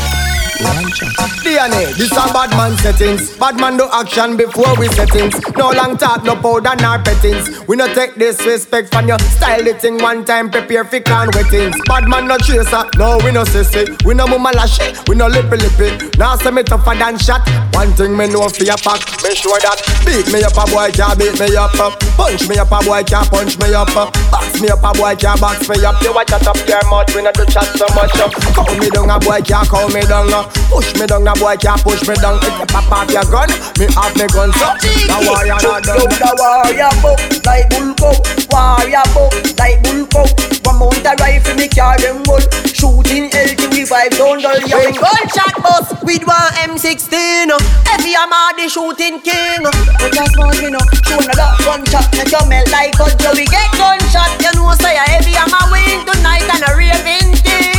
[0.57, 3.35] DNA, this a bad man settings.
[3.37, 5.35] Bad man do action before we settings.
[5.55, 7.65] No long talk, no powder, nor pettings.
[7.67, 9.63] We no take disrespect from your style.
[9.63, 11.75] The thing one time prepare for can wettings.
[11.85, 13.85] Bad man no chaser, no we no sissy.
[14.03, 16.09] We no mama lash, we no lippy lippy.
[16.17, 17.47] Now say me tougher than shot.
[17.73, 20.89] One thing me know for your pack, make sure that beat me up a boy
[20.89, 21.77] can't beat me up.
[22.17, 23.93] Punch me up a boy can't punch me up.
[23.93, 26.01] Box me up a boy can't box me up.
[26.01, 28.17] You watch chat up your mouth, we no do chat so much.
[28.17, 28.33] Up.
[28.57, 30.27] Call me down a boy can't call me down.
[30.69, 32.39] Push me down a boy can't push me down.
[32.43, 34.67] If you pop off your gun, me have me gun so.
[34.81, 36.07] The warrior not done.
[36.07, 38.15] The warrior book like bull cow.
[38.51, 40.27] Warrior book like bull cow.
[40.67, 42.43] One mount a rifle, me carry wood.
[42.77, 47.49] Shooting LTV five down the We gunshot bus with one M16
[47.89, 52.43] Heavy I'm the shooting king But just want me know Show another gunshot Make you
[52.45, 56.45] melt like a We get gunshot You know say a heavy I'm a win tonight
[56.45, 57.76] And a raving thing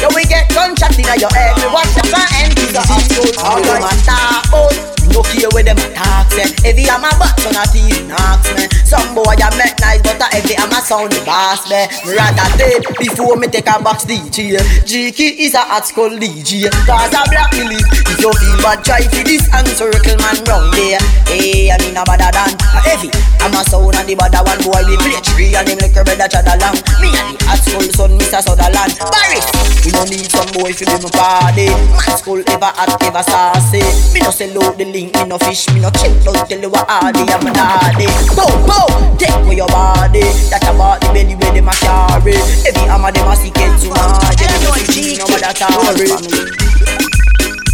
[0.00, 1.56] Yo we get gunshot in your head.
[1.58, 5.76] We watch the front end To the absolute All a talk no care where them
[5.76, 8.64] attack say Heavy I'm a box on a teeth knocks me.
[8.84, 11.84] Some boy a make nice but a heavy I'm a sound boss Me.
[12.08, 14.56] Rather dead before me take a box DJ
[14.88, 18.84] GK is a hot skull DJ Cause a black me live If you feel bad
[18.84, 21.00] try for this and circle man round there.
[21.28, 23.10] Hey I mean a better than heavy.
[23.44, 26.02] I'm a sound and the better one boy we play tree And him like a
[26.04, 28.40] brother chad along Me and the hot skull son Mr.
[28.40, 28.96] Sutherland.
[29.12, 29.46] Paris
[29.84, 31.68] We no need some boy for them party.
[31.68, 33.84] Man skull ever hot ever saucy.
[34.14, 36.24] Me no sell out the link me no fish, me no chips.
[36.24, 38.06] Don't tell you a hardy, I'm an hardy.
[38.36, 40.20] Bow, bow, take away your body.
[40.50, 42.34] That about the belly where they a carry.
[42.64, 43.96] Heavy Hammer them a seek it to my.
[44.36, 46.10] Them no fish, no mother carry.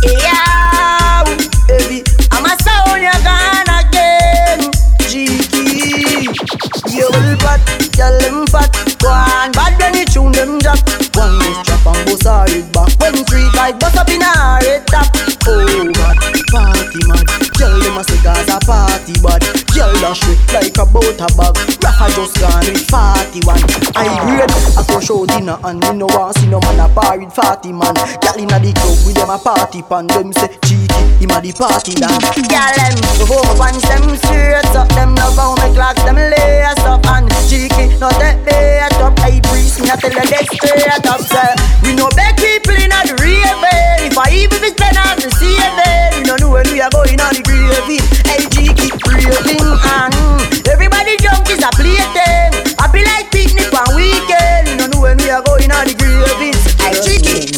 [0.06, 1.24] Yeah,
[1.72, 4.70] every I'm a sound you gone again.
[5.10, 7.60] GK will pot,
[7.92, 8.70] tell them fat.
[8.98, 10.78] Go on, bad when you tune them drop.
[11.14, 12.90] One miss drop and bust her head back.
[13.00, 15.06] When three guys bust up in a head top.
[15.46, 16.16] Oh God,
[16.50, 17.26] party mad.
[17.54, 19.42] Tell them a say Gaza party bad.
[19.74, 21.54] Girl dash me like a a bag.
[21.84, 23.60] Rafa just gone with 41.
[23.94, 27.18] I grade, I go show dinner and me no want see no man a bar
[27.18, 27.94] with 40 man.
[27.94, 30.06] Girl inna the club with them a party pan.
[30.08, 32.24] Them say cheeky, him a the party dance.
[32.34, 34.88] Girl them go home and them straight up.
[34.96, 37.92] Them love how me clocks them lace up and cheeky.
[38.00, 39.12] No take bait up.
[39.20, 41.20] I breeze me a tell you they straight up.
[41.20, 41.52] Say
[41.84, 44.08] we no beg people inna the raving.
[44.08, 47.20] If I even be spend on the saving, we no know when we are going
[47.20, 48.00] on the gravy.
[48.24, 50.16] Hey cheeky, raving and
[50.64, 52.56] everybody jump is a plaything.
[52.80, 54.80] I be like picnic on weekend.
[54.80, 56.56] You know when we are going on the gravy.
[56.80, 57.52] Hey cheeky.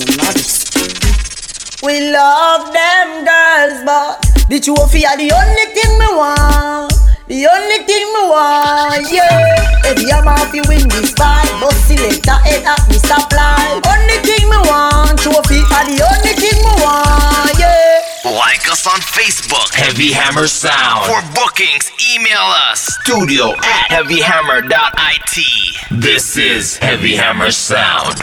[1.87, 4.19] We love them girls, but
[4.51, 7.08] the trophy are the only thing me want.
[7.29, 9.85] The only thing me want, yeah.
[9.85, 13.85] If you have to win this fight, but selector head at me supply.
[13.85, 18.01] Only thing me want, trophy are the only thing me want, yeah.
[18.25, 21.05] Like us on Facebook, Heavy Hammer Sound.
[21.05, 26.01] For bookings, email us studio at heavyhammer.it.
[26.01, 28.17] This is Heavy Hammer Sound.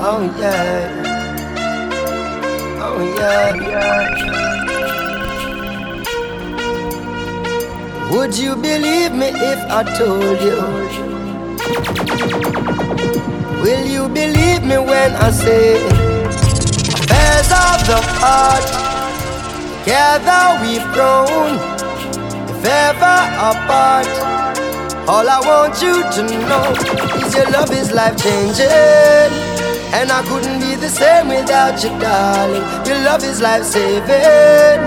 [0.00, 1.07] Oh yeah.
[2.90, 3.98] Oh yeah.
[8.10, 10.58] Would you believe me if I told you?
[13.62, 15.76] Will you believe me when I say
[16.96, 18.66] affairs of the heart?
[19.84, 21.56] Together we've grown,
[22.48, 23.18] if ever
[23.50, 24.08] apart.
[25.08, 26.68] All I want you to know
[27.24, 29.32] is your love is life changing.
[29.96, 32.60] And I couldn't be the same without you, darling.
[32.84, 34.84] Your love is life saving.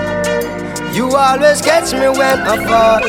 [0.94, 3.02] You always catch me when I fall.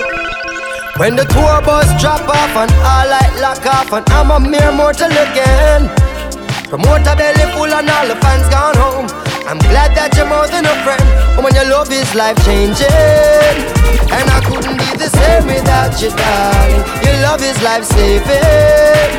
[0.97, 4.71] When the tour bus drop off and all light lock off, and I'm a mere
[4.71, 5.93] mortal again.
[6.65, 9.22] Promoter belly full and all the fans gone home.
[9.45, 11.03] I'm glad that you're more than a friend.
[11.35, 12.87] Woman, your love is life changing.
[14.07, 16.83] And I couldn't be the same without you, darling.
[17.03, 19.11] Your love is life saving.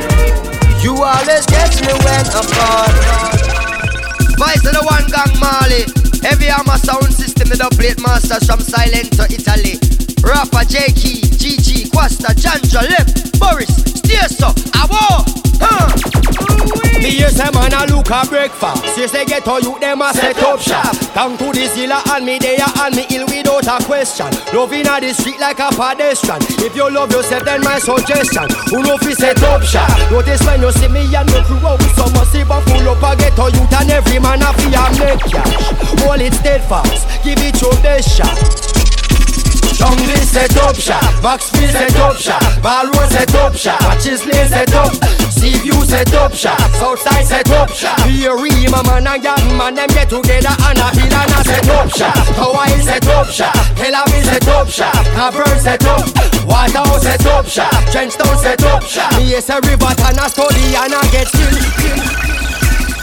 [0.81, 2.93] You always catch me when I fall.
[4.41, 5.85] Vice of the one gang Mali.
[6.25, 9.77] Heavy Hammer sound system, the plate masters from Silent to Italy.
[10.25, 13.07] Rapper J Key, GG, Quasta, Janja, Lip,
[13.37, 13.69] Boris,
[14.01, 15.21] Stieso, Awo,
[15.61, 16.14] huh?
[17.05, 18.97] Me hear say man a look a breakfast.
[18.97, 20.97] Yes they get to you them a set up shop.
[21.13, 24.33] Thank to the zilla and me they and me ill without a question.
[24.57, 26.41] Loving a the street like a pedestrian.
[26.65, 28.49] If you love yourself then my suggestion.
[28.73, 29.93] Who know fi set up shop?
[30.11, 32.89] Notice when you see me and me crew oh, out with some massive and full
[32.89, 33.05] up.
[33.05, 35.53] A get to youth And every man a fi a make cash.
[36.09, 38.74] Hold it steadfast, give it your best shot
[40.65, 44.93] Up shop, Maxfield set up shop, Balroad set up shop, Matches Lane set up,
[45.31, 48.01] Seaview set up shop, Southside set up shop.
[48.07, 51.41] Here we my man and young man them get together and a hill and a
[51.45, 52.15] set up shop.
[52.39, 56.07] Hawaii set up shop, Tel Aviv set up shop, Cavern set up,
[56.47, 59.13] Waterhouse set up shop, Trenchtown set up shop.
[59.19, 61.51] Me is a river and a study and a get still.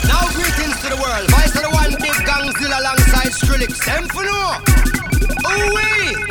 [0.07, 1.29] Now greetings to the world.
[1.29, 3.85] Vice of the one big gangzilla alongside Skrillex.
[3.85, 4.57] Them for no.
[5.51, 6.30] Ooh wee.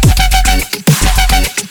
[0.73, 1.70] Thank you.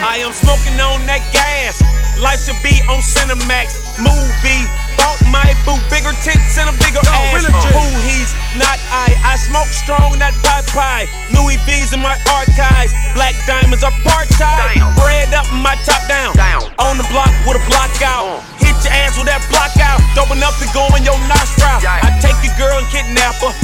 [0.00, 1.82] I am smoking on that gas.
[2.18, 4.00] Life should be on Cinemax.
[4.00, 4.87] Movie.
[4.98, 5.78] Bought my boo.
[5.88, 7.46] Bigger tits and a bigger ass.
[7.46, 9.14] Who he's not I.
[9.24, 11.06] I smoke strong, not pie pie.
[11.32, 12.92] Louis V's in my archives.
[13.14, 14.82] Black diamonds apartheid.
[14.98, 16.34] Bread up my top down.
[16.78, 18.42] On the block with a block out.
[18.58, 20.02] Hit your ass with that block out.
[20.14, 21.78] Dope enough to go in your nostril.
[21.86, 23.54] I take your girl and kidnap her.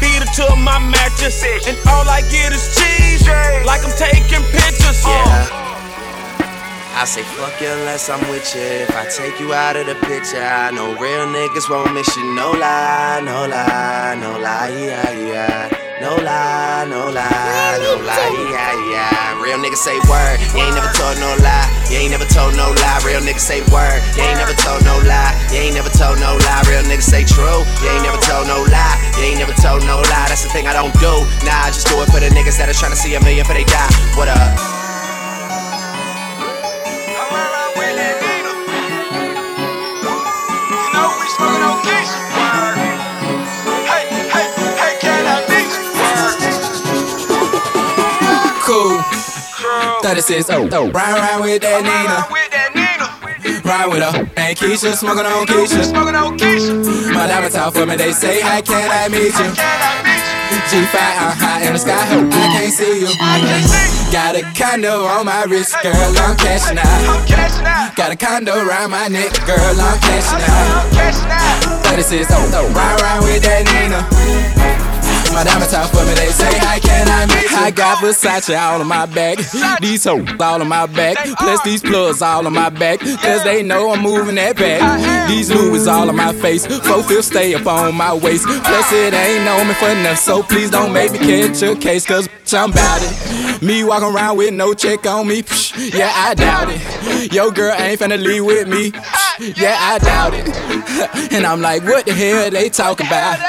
[0.00, 1.42] Beat her to my mattress.
[1.66, 3.26] And all I get is cheese.
[3.66, 5.02] Like I'm taking pictures.
[5.04, 5.73] Uh.
[6.94, 8.62] I say fuck you unless I'm with you.
[8.62, 12.22] If I take you out of the picture, I know real niggas won't miss you.
[12.38, 15.68] No lie, no lie, no lie, yeah, yeah.
[16.00, 19.42] No lie, no lie, no lie, yeah, yeah.
[19.42, 21.66] Real niggas say word, you ain't never told no lie.
[21.90, 23.02] You ain't never told no lie.
[23.02, 25.34] Real niggas say word, you ain't never told no lie.
[25.50, 26.62] You ain't never told no lie.
[26.70, 28.96] Real niggas say true, you ain't never told no lie.
[29.18, 30.30] You ain't never told no lie.
[30.30, 31.26] That's the thing I don't do.
[31.42, 33.44] Nah, I just do it for the niggas that are trying to see a million
[33.44, 33.90] for they die.
[34.14, 34.73] What up?
[50.04, 50.90] 36, oh, oh.
[50.92, 52.28] Ride, ride with that Nina.
[53.64, 55.80] Ride with her, and Keisha, smoking on Keisha.
[57.16, 59.48] My diamonds talk for me, they say, How can I meet you?
[60.68, 63.08] G5 out high in the sky, hope I can't see you.
[64.12, 67.96] Got a condo on my wrist, girl, I'm cashing out.
[67.96, 70.84] Got a condo around my neck, girl, I'm cashing out.
[71.88, 74.73] 36, oh, oh, ride, ride with that Nina.
[75.34, 77.56] My diamonds for me, they say, How can I meet you?
[77.56, 79.38] I got Versace all on my back,
[79.80, 83.64] these hoes all on my back, plus these plugs all on my back, cause they
[83.64, 85.28] know I'm moving that back.
[85.28, 89.12] These Louis all on my face, four fifths stay up on my waist, plus it
[89.12, 92.70] ain't on me for enough, so please don't make me catch a case, cause I'm
[92.70, 93.62] bout it.
[93.62, 97.32] Me walking around with no check on me, psh, yeah, I doubt it.
[97.32, 100.84] Yo, girl ain't finna leave with me, psh, yeah, I doubt it.
[101.34, 103.40] And I'm like, what the hell they talking about?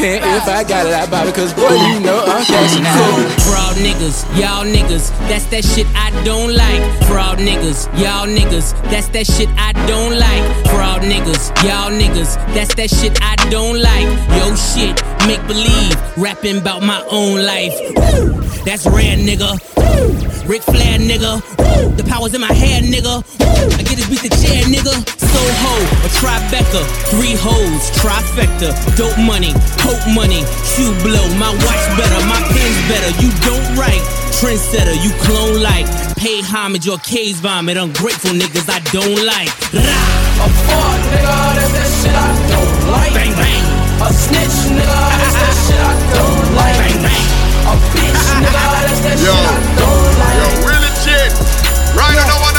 [0.00, 3.42] And if I got it, I bought it, cause boy, you know I'm cashing out.
[3.42, 6.80] Fraud niggas, y'all niggas, that's that shit I don't like.
[7.04, 10.44] Fraud niggas, y'all niggas, that's that shit I don't like.
[10.68, 14.08] Fraud niggas, y'all niggas, that's that shit I don't like.
[14.38, 14.96] Yo shit,
[15.28, 17.74] make believe, rapping about my own life.
[17.96, 19.58] Woo, that's rare, nigga.
[19.76, 21.40] Woo, Ric Flair, nigga.
[21.58, 23.24] Woo, the power's in my hair, nigga.
[23.40, 24.94] Woo, I get this beat the chair, nigga.
[25.34, 25.74] Soho,
[26.06, 32.38] a Tribeca, three hoes, trifecta, dope money, coke money, shoe blow, my watch better, my
[32.54, 33.10] pen's better.
[33.18, 34.02] You don't write,
[34.38, 35.86] trendsetter, you clone like,
[36.16, 39.50] pay homage or case vomit, ungrateful niggas I don't like.
[39.74, 40.24] Rah.
[40.34, 43.14] A fraud, nigga, that's that shit I don't like.
[43.14, 43.64] Bang bang.
[44.02, 46.78] A snitch, nigga, that's that shit I don't like.
[46.78, 47.43] Bang bang.
[47.64, 48.62] A bitch, nigga,
[49.24, 49.36] Yo,
[49.80, 51.08] yo, Willie J.
[51.96, 52.53] Right one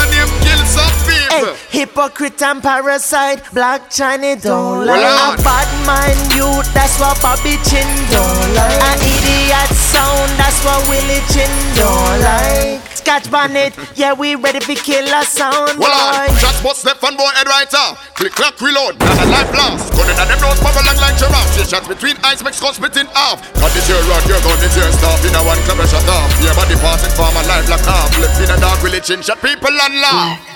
[1.70, 5.04] Hypocrite and parasite, Black Chiney don't Well, like.
[5.04, 5.38] on.
[5.38, 8.80] A bad mind youth, that's what Bobby Chin don't like.
[8.82, 12.80] An idiot sound, that's what Willie Chin don't like.
[12.96, 16.34] Scotch bonnet, yeah we ready for kill a sound Well on, boy.
[16.42, 18.02] shots bust left and boy head right off.
[18.14, 19.92] Click clack reload, not a life blast.
[19.94, 21.54] Gun in them nose bubble long like giraffe.
[21.54, 23.38] Three shots between eyes make skull split in half.
[23.54, 25.22] Cut this your rod, your gun, this your staff.
[25.22, 26.30] In a one club shut off.
[26.42, 28.10] Your body passing for my life like half.
[28.18, 30.55] Left in a dark village and shot people and laugh.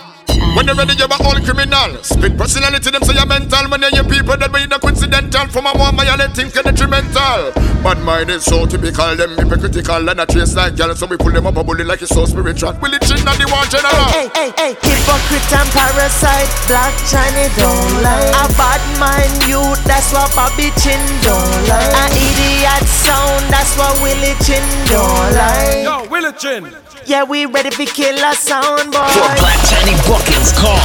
[0.57, 2.03] When you're ready, you're a old criminal.
[2.03, 3.65] Spit personality, them say you're mental.
[3.71, 5.47] When you're people that be the coincidental.
[5.49, 7.53] From a one, my think you're detrimental.
[7.81, 10.95] Bad mind is so typical, them hypocritical and a trace like girl.
[10.95, 12.75] So we pull them up a bully like it's so spiritual.
[12.83, 14.05] Will it chin on the one general?
[14.13, 18.35] Hey, hey, hey, hypocrite and parasite, Black Chiney don't like.
[18.37, 21.95] A bad mind youth, that's what Bobby Chin don't like.
[21.95, 25.85] An idiot sound, that's what Willie Chin don't like.
[25.87, 26.69] Yo, Willie Chin.
[27.07, 29.09] Yeah, we ready for kill a sound boy.
[29.09, 29.97] For Black Chiney
[30.41, 30.81] bookings, call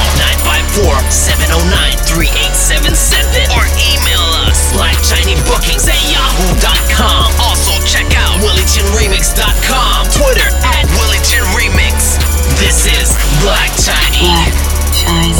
[0.76, 7.32] 954-709-3877 or email us blacktinybookings at yahoo.com.
[7.40, 12.18] Also check out williechinremix.com, Twitter at williechinremix.
[12.60, 14.28] This is Black Black Chiney.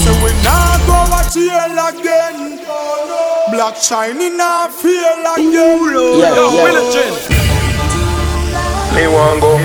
[0.04, 2.58] So we now go a jail again.
[3.52, 6.18] Black Chiney now feel again.
[6.20, 6.62] Yeah, Yo, yeah.
[6.64, 7.12] Willie Chin?
[8.94, 9.58] Me want go.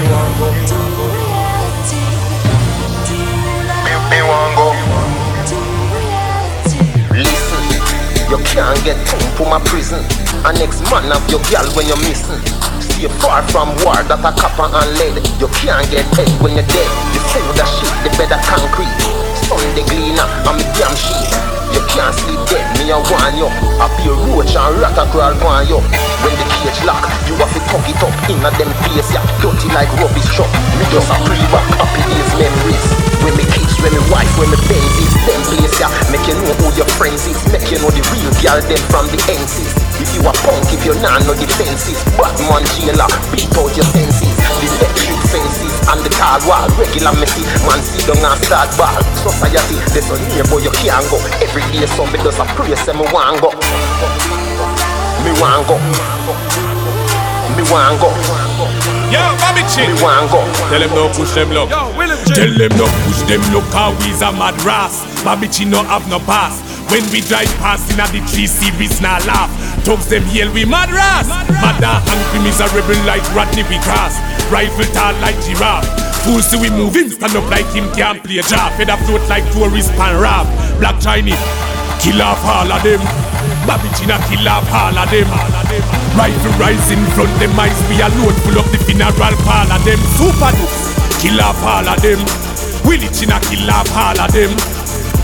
[4.41, 5.61] Me, me want go.
[7.13, 7.63] Listen,
[8.29, 10.01] you can't get home from my prison.
[10.45, 12.41] A next man of your girl when you're missing.
[12.81, 15.21] Stay far from war that a copper and lead.
[15.39, 16.89] You can't get head when you're dead.
[17.13, 18.89] You say that shit, the bed of concrete.
[19.45, 21.50] Sunday cleaner, I'm a damn shit.
[21.91, 23.51] Can't sleep dead, me a want you.
[23.51, 25.75] I be a roach and rat a crawl on you.
[26.23, 29.19] When the cage lock, you have to tuck it up in a them face, yeah.
[29.43, 30.47] Dirty like rubbish truck.
[30.79, 32.85] Me just a pre-rock happy days memories.
[33.19, 35.91] When me kids, when me wife, when me Benzies, them place, yeah.
[36.15, 37.37] Make you know who your friends is.
[37.51, 39.75] Make you know the real girl them from the NCs.
[39.99, 41.99] If you a punk, if you're not know the fences.
[42.15, 44.40] Batman jailer, beat out your senses.
[44.61, 46.69] The electric fences and the tall wall.
[46.77, 49.01] Regular messy, man see down and start ball.
[49.17, 51.17] Society, there's a neighbor you can't go.
[51.41, 53.49] Every day somebody does a pray, say me want go.
[55.25, 55.77] Me want go.
[57.57, 58.40] Me want go.
[59.11, 59.91] Yo, Bobby Chick.
[59.91, 60.39] Me go.
[60.71, 61.67] Tell them no push them look.
[61.67, 63.67] Tell them no push them look.
[63.75, 65.03] How we's a mad ras.
[65.23, 66.63] Bobby Chick no have no pass.
[66.87, 69.51] When we drive past in a the three series now laugh.
[69.83, 71.27] Thugs them yell we mad ras.
[71.59, 74.15] Mad and hungry miserable like Rodney we cross.
[74.47, 75.87] Rifle tall like giraffe.
[76.23, 78.71] Fools see we moving, stand up like him can't play job.
[78.79, 80.47] Head float like tourist pan rap.
[80.79, 81.35] Black Chiney,
[81.99, 83.03] kill off all of them.
[83.67, 85.60] Bobby Chin kill off all of them.
[86.15, 89.99] Rifle rise in front them eyes, we alone full up the funeral parlor them.
[90.19, 92.19] Supa Dups, kill off all of them.
[92.85, 94.51] Willie Chin kill off all of them.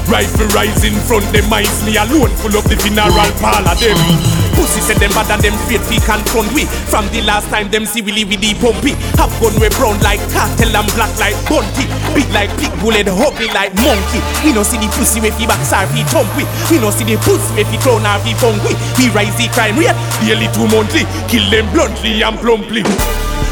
[0.09, 4.36] Rifle rise in front them eyes, me alone full up the funeral parlor them.
[4.55, 6.67] Pussy said them bad and them straight we confront we.
[6.91, 9.99] From the last time them see we Willie with the pumpy Have gun we brown
[10.01, 11.85] like cartel and black like bunty.
[12.15, 14.21] Big like pig bullet, ugly like monkey.
[14.41, 17.05] We no see the pussy with the backs or fi thump we We no see
[17.05, 20.47] the pussy with the crown or fi fung we We rise the crime rate daily
[20.55, 21.03] two monthly.
[21.27, 22.83] Kill them bluntly and plumply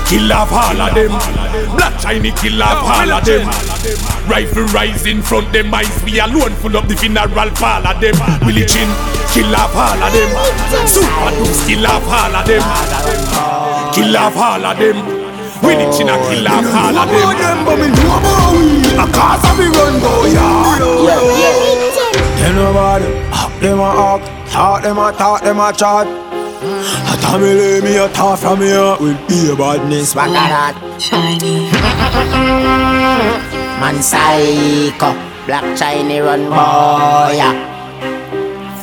[0.06, 1.10] Kill off all of them.
[1.76, 3.48] Black Chiney kill off oh, all of them.
[4.30, 5.90] Rifle rise in front them eyes.
[6.04, 8.14] We alone full up the funeral parlor them.
[8.46, 8.86] Willie Chin
[9.34, 10.30] kill off all of them.
[10.86, 12.62] Supa Dups kill off all of them.
[13.94, 14.98] Kill off all of them.
[15.66, 17.38] Willie Chin a kill off all of them.
[17.42, 18.86] Them, but me know about we.
[18.94, 21.26] A cause of me run go yeah.
[22.38, 26.25] Tell nobody, hawk them a hawk, talk them a talk them a chat.
[26.62, 30.16] A time me lay me a talk from heart with be a badness.
[30.16, 30.76] What that?
[33.80, 35.12] Man psycho,
[35.46, 37.44] Black Chiney run boy.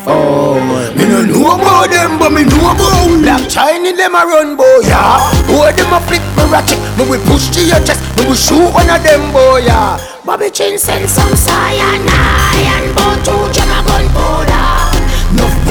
[0.04, 0.58] Oh,
[0.98, 3.22] Me no know about them, but me know about we.
[3.22, 5.16] Black Chiney them a run boy, yeah.
[5.48, 8.68] Boy them a flip me ratchet, me we push to your chest, me we shoot
[8.68, 9.96] one of them boy, yeah.
[10.26, 14.51] Bobby Chin send some cyanide and bow two jam a gun powder.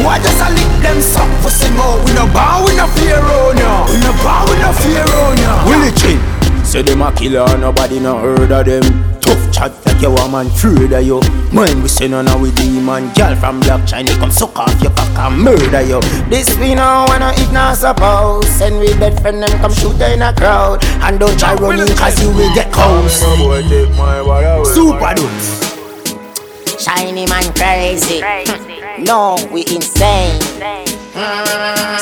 [0.01, 2.01] No boy just a lick them suck for some more.
[2.03, 3.85] We no bow, we no fear on ya.
[3.85, 5.61] We no bow, we no fear on ya.
[5.69, 6.17] Willie Chin.
[6.65, 8.81] Say them a killer, nobody no heard of them.
[9.21, 11.21] Tough chat like your woman afraid of you.
[11.53, 14.91] When we say none of we demon, girl from Black Chiney come suck off your
[14.93, 16.01] cock and murder you.
[16.31, 18.47] This we know wanna eat not suppose.
[18.49, 20.83] Send we bed friend them come shoot in a crowd.
[21.05, 23.05] And don't try running cause you will get cold.
[24.65, 25.69] Supa Dups.
[26.81, 28.23] Shiny man crazy.
[29.01, 30.39] No, we insane.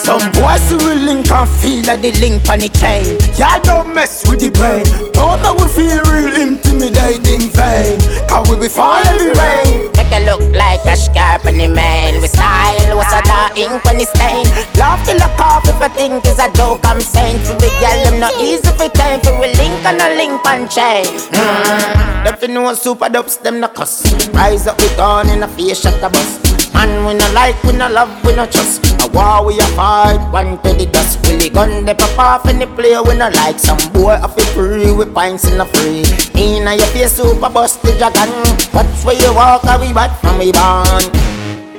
[0.04, 3.16] Some boys will link and feel like the link on the chain.
[3.40, 4.84] Y'all don't mess with the brain.
[5.16, 7.96] Don't we feel real intimidating vain.
[8.28, 9.88] Cause we be fall every rain.
[9.96, 12.20] Make it look like a scarp on the man.
[12.22, 14.44] We style what's a dark ink on the stain.
[14.76, 17.40] Love to look off if I think is a joke I'm saying.
[17.48, 19.22] To the girl, them not easy for time.
[19.22, 21.08] For we link on a link and chain.
[21.32, 22.28] Mm.
[22.28, 24.04] Them fi Supa Dups, them no cuss.
[24.36, 26.49] Rise up with on in a face shot a bus.
[26.74, 28.86] Man, we no like, we no love, we no trust.
[29.02, 31.20] A war we a fight, one to the dust.
[31.28, 33.60] Willy gun they pop off in the play, we no like.
[33.60, 36.04] Some boy off it free, we pints in the free.
[36.40, 38.30] Inna your face, super bust the dragon.
[38.74, 41.04] Watch where you walk, a we bad from we born.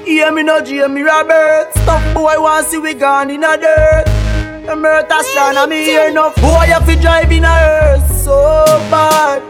[0.04, 4.04] Hear me no Jamie Roberts Some boy want see we gone in a dirt
[4.66, 8.64] The murder strong and me hear enough Boy have to drive in a hearse So
[8.90, 9.40] bad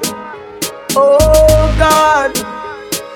[0.95, 2.37] Oh God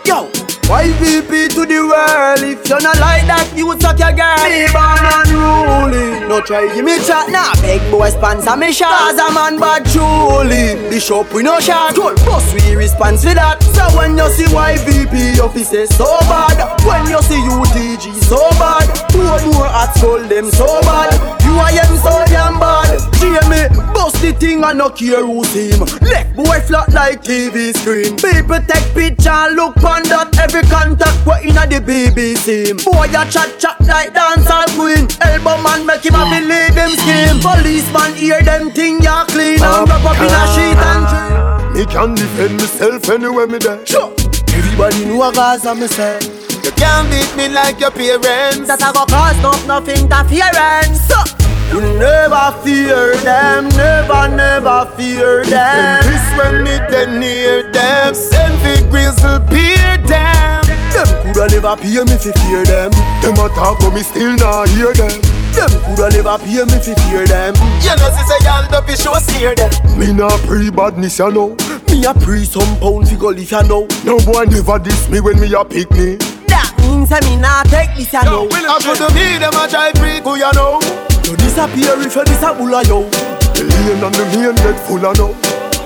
[0.07, 0.31] Yo
[0.65, 4.41] YVP to the world If you not like that you suck your girl.
[4.49, 6.29] Me born unruly.
[6.29, 7.53] No try give me chat now.
[7.53, 7.63] Nah.
[7.63, 8.97] Big boy sponsor me shot.
[8.97, 10.77] Cause a man bad truly.
[10.89, 11.95] Bishop we no shot.
[11.95, 13.61] Told boss we response for that.
[13.77, 16.57] So when you see YVP officer so bad.
[16.87, 18.89] When you see UTG so bad.
[19.11, 21.13] Two more at soul them so bad.
[21.45, 23.01] You I am so damn bad.
[23.21, 25.81] Jamie, bust the thing and no care who see him.
[26.01, 28.17] Left boy flat like TV screen.
[28.17, 30.37] People take picture look on that.
[30.39, 32.85] Every contact what inna the BBC.
[32.85, 35.09] Boy a chat chat like dancehall queen.
[35.21, 37.41] Elbow man make him a believe him scheme.
[37.41, 41.35] Policeman hear them thing ya clean and oh, wrap up in a sheet and dream.
[41.75, 43.85] Me can defend myself anywhere me there.
[43.87, 44.13] Sure.
[44.55, 46.23] Everybody know a cause of myself.
[46.65, 48.69] You can't beat me like your parents.
[48.69, 51.34] That I go cause no nothing interference.
[51.73, 56.03] You never fear them, never, never fear them.
[56.05, 60.63] This when me then near them, send the grizzle beer them.
[60.95, 62.91] Them coulda never pay me fi fear them.
[63.23, 65.19] Them a talk but me still not hear them.
[65.55, 67.55] Them coulda never pay me fi fear them.
[67.83, 69.71] You know see say y'all don't be sure steer them.
[69.99, 71.57] Me not pre badness you know.
[71.89, 73.89] Me a pre some pound fi go if you know.
[74.05, 76.17] No boy never diss me when me a pick me.
[76.47, 78.47] That means I me not take this you know.
[78.53, 80.79] I could be them a try free go you know.
[81.25, 83.09] You disappear if you disappear yo.
[83.57, 85.33] The lane and the main get full of no.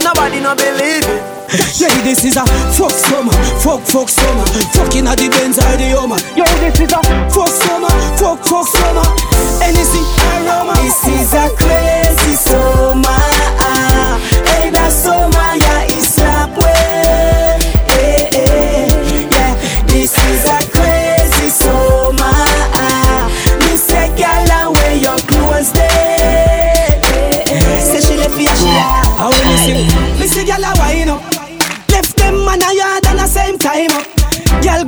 [0.02, 1.22] Nobody no believe it.
[1.78, 2.44] Yeah, this is a
[2.76, 3.32] fuck summer,
[3.64, 6.20] fuck fuck summer, fucking at the Benz or the Hummer.
[6.36, 7.00] Yo, this is a
[7.32, 7.88] fuck summer,
[8.20, 9.06] fuck fuck summer,
[9.64, 10.04] anything
[10.44, 10.76] aroma.
[10.84, 13.16] This is a crazy summer,
[14.60, 14.92] hey that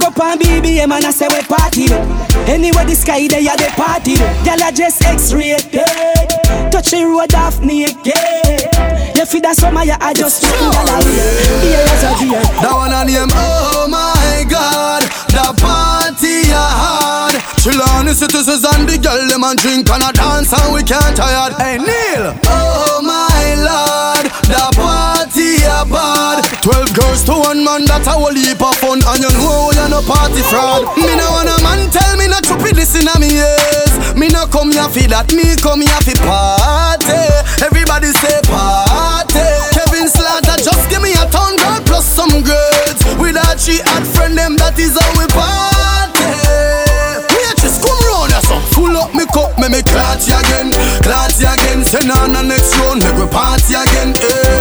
[0.01, 2.03] go pan BBM and I say we party up.
[2.49, 4.45] Anyway the sky they a the party up.
[4.45, 5.85] Girl a just X-rated.
[6.73, 8.17] Touch the road off naked.
[9.17, 10.97] You feel that summer you a just chicken gyal a
[11.61, 12.41] Here as a beer.
[12.65, 17.37] That one a name, oh my God, the party a hard.
[17.61, 20.83] Chill on the citizens and the girl them and drink and a dance and we
[20.83, 21.53] can't tired.
[21.61, 26.45] Hey Neil, oh my Lord, the party a bad.
[26.63, 29.01] Twelve girls to one man, that's a whole heap of fun.
[29.01, 30.87] And you know you're no party fraud.
[30.97, 33.95] Me no want a man tell me not stupid listen to me ears.
[34.17, 37.21] Me no come here for that, me come here for party.
[37.65, 39.45] Everybody say party.
[39.77, 43.01] Kevin Slaughter just give me a ton girl plus some grades.
[43.19, 46.29] With that she had friend them, that is how we party.
[47.33, 50.71] Wait, just come round here so Full up me cup, me me you again.
[51.41, 54.60] You again, send on the next round Make we party again Everywhere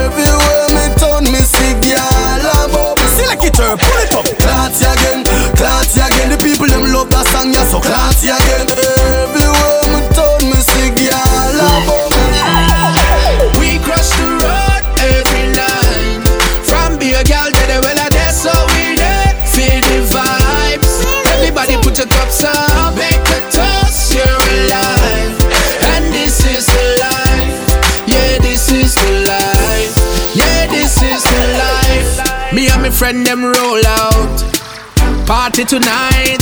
[3.69, 5.21] her, pull it up Clot again,
[5.53, 6.29] clot again.
[6.33, 8.65] The people them love that song, yeah, so clot again.
[8.65, 11.71] Everywhere me turn, me see girl a
[13.61, 16.25] We crush the road every night.
[16.65, 21.05] From beer girl to the well there So we there, feel the vibes.
[21.37, 25.37] Everybody put your cups up Make a toast, you're alive.
[25.93, 27.53] And this is the life.
[28.09, 29.93] Yeah, this is the life.
[30.33, 32.17] Yeah, this is the life.
[32.53, 33.38] Me and my friend them
[35.59, 36.39] Party tonight.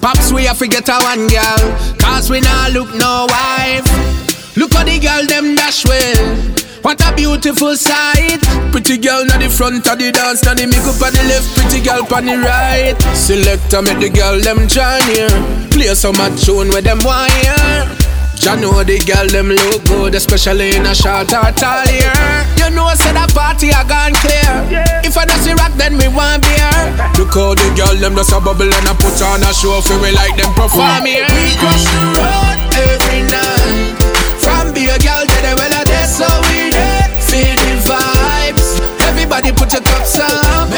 [0.00, 1.98] Pops, we have to get a one girl.
[1.98, 4.56] Cause we not look no wife.
[4.56, 6.34] Look how the girl them dash well.
[6.80, 8.40] What a beautiful sight.
[8.72, 11.58] Pretty girl na the front of the dance Na the makeup on the left.
[11.58, 12.96] Pretty girl on the right.
[13.14, 15.68] Selector make the girl them join here.
[15.68, 18.07] Play some a tune with them wire
[18.44, 22.14] Ya know the girl them look good Especially in a short or tall year
[22.56, 25.98] You know I say that party a gone clear If I don't see rock then
[25.98, 26.72] we want beer.
[27.18, 29.98] Look how the girl them just a bubble And I put on a show For
[30.00, 33.98] we like them perform here We cross the road every night.
[34.40, 38.80] From be a girl to the well there So we there Feel the vibes.
[39.04, 40.72] Everybody put your cups up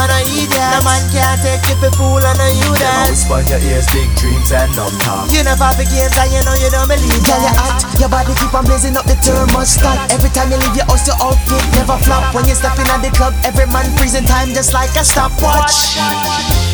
[0.00, 0.80] wanna eat that.
[0.80, 3.12] No man can't take you for fool, I know you that.
[3.12, 5.28] Whisper in your ears, big dreams and dumb talk.
[5.28, 8.32] You never have games and you know you don't believe Girl, you hot, your body
[8.40, 10.08] keep on blazing up the thermostat.
[10.14, 12.32] Every time you leave your house, your outfit never flop.
[12.32, 16.00] When you step in at the club, every man freezing time just like a stopwatch.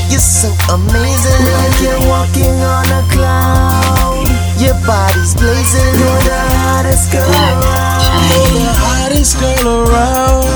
[0.07, 4.23] You're so amazing, Like you're walking on a cloud.
[4.63, 5.99] Your body's blazing.
[5.99, 8.07] You're the hottest girl around.
[8.31, 10.47] You're the hottest girl around.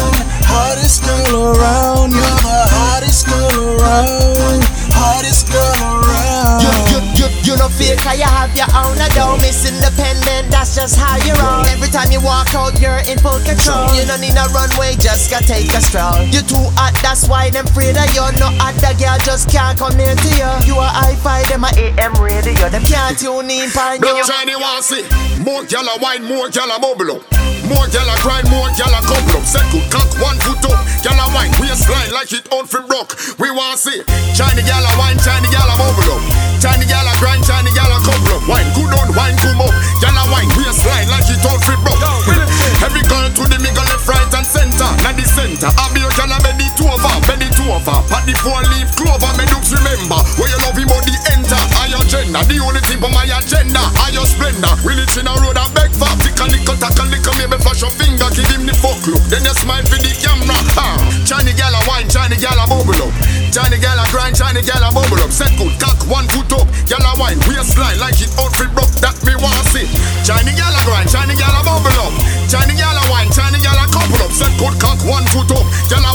[0.46, 2.49] Hottest girl around
[4.96, 6.60] Hottest girl around, around.
[6.62, 10.48] You, you, you, you don't feel cause you have your own and don't Miss independent,
[10.52, 11.66] that's just how you roll.
[11.68, 13.92] Every time you walk out, you're in full control.
[13.96, 16.22] You don't need a runway, just gotta take a stroll.
[16.32, 18.24] You too hot, that's why them afraid of you.
[18.38, 20.50] No other girl just can't come near to you.
[20.68, 22.68] You are high five, them a AM radio.
[22.68, 24.08] Them can't tune in, find you.
[24.08, 25.04] Don't try to want see.
[25.42, 27.39] More gyal white, more gyal bubble up.
[27.70, 29.46] More gyal a grind, more gyal a couple up.
[29.46, 30.82] Second cock, one foot up.
[31.06, 33.14] Gyal a wine, waistline like it on for broke.
[33.38, 34.02] We want see
[34.34, 36.22] China gyal a wine, China gyal a bubble up.
[36.58, 38.42] China gyal a grind, China gyal a couple up.
[38.50, 39.70] Wine good on, wine come up.
[40.02, 42.02] Gyal a wine, waistline like it on for broke.
[42.82, 44.90] Every girl to the middle, left, right and center.
[45.06, 47.96] Now the center, I be a gyal a bend it over, bend it over.
[48.10, 50.18] Pat the four leaf clover, me looks remember.
[50.42, 52.42] Where you love him body enter, I your gender.
[52.50, 54.74] The only thing on my agenda, I your splendor.
[54.82, 56.10] We lit in a road a beg for.
[56.20, 56.66] Tick a lick,
[57.60, 59.22] flash your finger, give him the fuck look.
[59.32, 60.56] Then you smile for the camera.
[60.76, 60.98] Ha.
[61.24, 63.12] China gyal a wine, China gyal a bubble up.
[63.50, 65.32] China gyal a grind, China gyal a bubble up.
[65.32, 66.66] Set good cock, one foot up.
[66.84, 68.92] Gyal a wine, waistline like it out for broke.
[69.00, 69.86] That me want see.
[70.22, 72.12] China gyal a grind, China gyal a bubble up.
[72.46, 74.32] China gyal a wine, China gyal a couple up.
[74.32, 75.66] Set good cock, one foot up.
[75.88, 76.12] Gyal a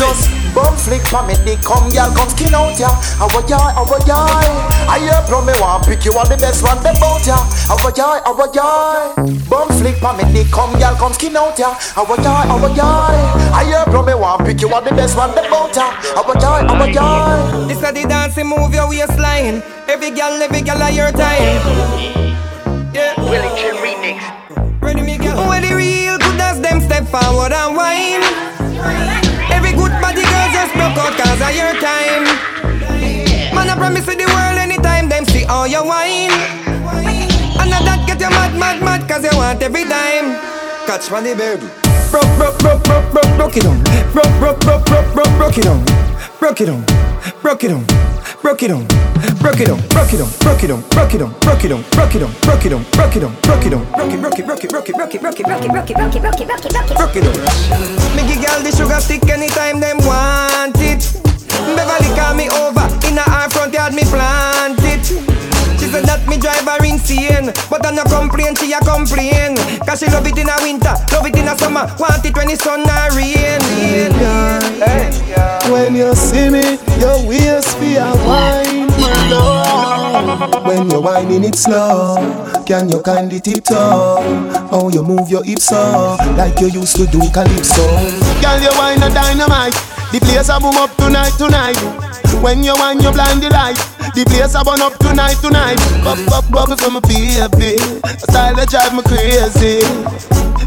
[0.00, 0.40] China want see.
[0.50, 2.88] Bum flick for me, dick come, y'all come skin out ya.
[3.20, 4.48] How a yai, how a yai.
[4.88, 7.36] I hear from me want pick you on the best one them bout ya.
[7.68, 9.14] How a yai, how a yai.
[9.48, 11.74] Bum flick for me, dick come, y'all come skin out ya.
[11.94, 13.14] How a yai, how a yai.
[13.52, 15.92] I hear from me want pick you on the best one them bout ya.
[16.16, 17.68] How a yai, how yai.
[17.68, 19.62] This a the dancing move your waistline.
[19.86, 21.62] Every girl, every girl of your time.
[22.92, 23.14] Yeah.
[23.22, 24.18] Willie Chin remix.
[24.82, 25.48] Ready me girl.
[25.48, 29.19] When the real good as them step forward and whine.
[31.40, 32.24] Cause of your time.
[33.54, 36.30] Man, I promise you the world anytime them see all your wine.
[37.60, 40.36] And that get you mad, mad, mad cause you want every dime.
[40.86, 41.66] Catch money, baby.
[42.10, 43.82] Broke, broke, broke, broke, broke, broke it on.
[44.12, 45.84] Broke, broke, broke, broke, broke, broke it on.
[46.40, 46.84] Broke it on.
[47.42, 47.84] Broke it on.
[48.42, 48.86] Broke it on.
[49.40, 49.80] Broke it on.
[49.88, 50.30] Broke it on.
[50.40, 50.80] Broke it on.
[50.90, 51.32] Broke it on.
[51.40, 51.82] Broke it on.
[51.90, 52.32] Broke it on.
[52.40, 52.84] Broke it on.
[52.90, 53.34] Broke it on.
[53.40, 53.84] Broke it on.
[53.92, 55.90] Broke it, broke it, broke it, broke it, broke it, broke it, broke it, broke
[55.90, 58.16] it, broke it, broke it, broke it, broke it, broke it on.
[58.16, 61.29] Me give girl the sugar stick anytime them want it.
[61.76, 65.04] Beverly call me over in her front yard me plant it.
[65.80, 70.00] She said that me drive her insane But I no complain, she a complain Cause
[70.00, 72.62] she love it in a winter, love it in a summer Want it when it's
[72.62, 73.64] sun and rain
[74.76, 75.08] Hey,
[75.72, 78.88] when you see me, your waist be a wine
[79.30, 80.62] low.
[80.66, 82.16] When you're whining it slow,
[82.70, 84.22] can you kindly tiptoe?
[84.70, 87.82] How you move your hips so, like you used to do calypso.
[88.38, 89.74] Girl, you wine a dynamite.
[90.12, 91.74] The place a boom up tonight, tonight.
[92.38, 93.74] When you wine, you blind the light.
[94.14, 95.82] The place a burn up tonight, tonight.
[96.06, 97.74] Pop, pop, bubble from a baby.
[98.06, 99.82] A style that drive me crazy.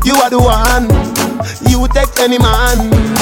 [0.03, 0.91] You are the one.
[1.71, 3.13] You take any man.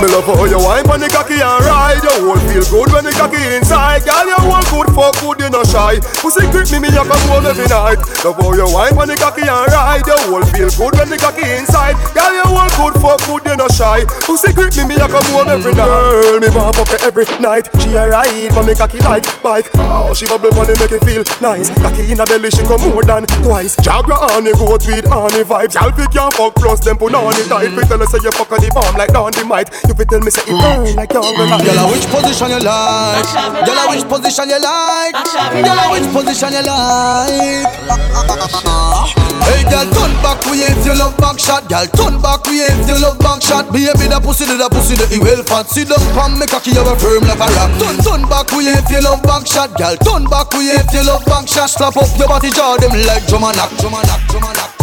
[0.00, 3.04] Me love how you wine when the cocky and ride You whole feel good when
[3.04, 6.78] the cocky inside Girl, you whole good, fuck good, you no shy Pussy grip me,
[6.82, 10.00] me a come home every night Love how you wine when the cocky and ride
[10.08, 11.92] You whole feel good when the cocky inside.
[12.16, 14.08] Girl, you whole good, fuck good, you no shy.
[14.24, 15.84] Pussy grip me, me a come home every night.
[15.84, 17.68] Girl, me want fuck every night.
[17.84, 19.68] She a ride for me cocky like bike.
[19.76, 21.68] Oh, she bubble money make it feel nice.
[21.84, 23.76] Cocky in a belly, she come more than twice.
[23.84, 25.76] Jagra on the goat with honey vibes.
[25.76, 27.68] Y'all fit can't fuck plus them put on it tight.
[27.76, 30.08] Fit tell her say you fuck on the bomb like down the mic You fit
[30.08, 31.68] tell me say it burn like down the mic mm.
[31.68, 33.28] Girl, which position you like?
[33.68, 35.12] Girl, which position you like?
[35.60, 37.73] Girl, which position you like?
[39.44, 41.68] Hey, girl, turn back we if you love back shot.
[41.68, 43.72] Girl, turn back we if you love back shot.
[43.72, 45.68] Baby, the pussy, the pussy, the well fat.
[45.68, 47.72] Sit down, pam, me cocky, you a firm like a rock.
[47.78, 49.76] Turn, turn back we if you love back shot.
[49.76, 51.68] Girl, turn back we if you love back shot.
[51.70, 54.56] Slap up your body, jaw them like drum and knock, drum and knock, drum and
[54.56, 54.73] knock.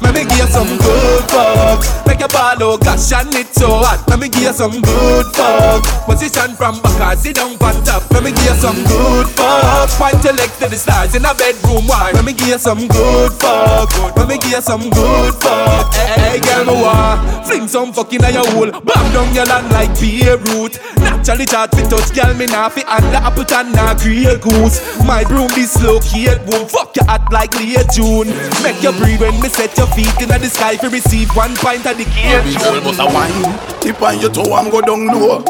[0.00, 1.82] Let me give you some good fuck.
[2.06, 4.04] Make your ball out, gosh, and it's so hot.
[4.08, 5.82] Let me give you some good fuck.
[6.06, 8.10] Position from back, sit down on top.
[8.10, 9.90] Let me give you some good fuck.
[9.98, 12.14] Point your leg to the stars in a bedroom wide.
[12.14, 13.90] Let me give you some good fuck.
[14.16, 15.94] Let me give you some good fuck.
[15.94, 18.70] Hey, girl, me want Fling some fucking on your hole.
[18.70, 23.18] Bam down your land like Beirut Naturally chat fi touch, girl, me nah fi under
[23.18, 24.78] apple and nah grey goose.
[25.04, 26.68] My broom dislocate, boom.
[26.68, 28.28] Fuck your hot like late June.
[28.62, 31.86] Make you breathe when me set your feet in the sky fi receive one pint
[31.86, 32.44] of the cake.
[32.58, 33.58] Girl, but a wine.
[33.80, 35.44] Tip on your toe and go down low.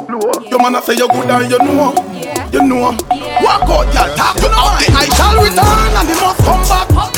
[0.48, 1.94] Your man a say you good and you know.
[2.52, 2.96] You know.
[3.42, 4.92] Walk out, girl, talk to the wine.
[4.94, 7.17] I shall return and he must come back.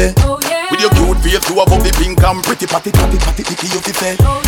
[0.00, 0.14] Say.
[0.24, 0.64] Oh yeah.
[0.70, 1.20] No fi grip it with the icky say.
[1.20, 1.20] Oh yeah.
[1.20, 3.80] With your cute face, you above the pink and pretty patty patty patty picky you
[3.84, 4.16] fi say.
[4.20, 4.40] Oh,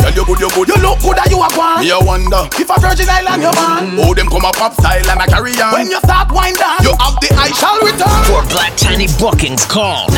[0.00, 1.80] Tell you good, you good, you look good, and you a one.
[1.80, 4.00] Me a wonder if a Virgin Island you born.
[4.00, 5.72] Oh, them come a pop style and a carry on.
[5.76, 8.24] When you start wind down, you have the I shall return.
[8.28, 10.08] For Black Chiney bookings, call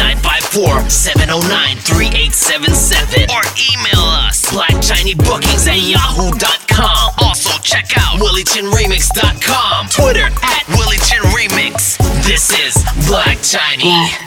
[0.54, 7.14] 954-709-3877 or email us blacktinybookings at yahoo.com.
[7.26, 9.88] Also check out willychinremix.com.
[9.90, 11.98] Twitter at willychinremix.
[12.26, 12.74] This is
[13.06, 14.25] Black Chiney.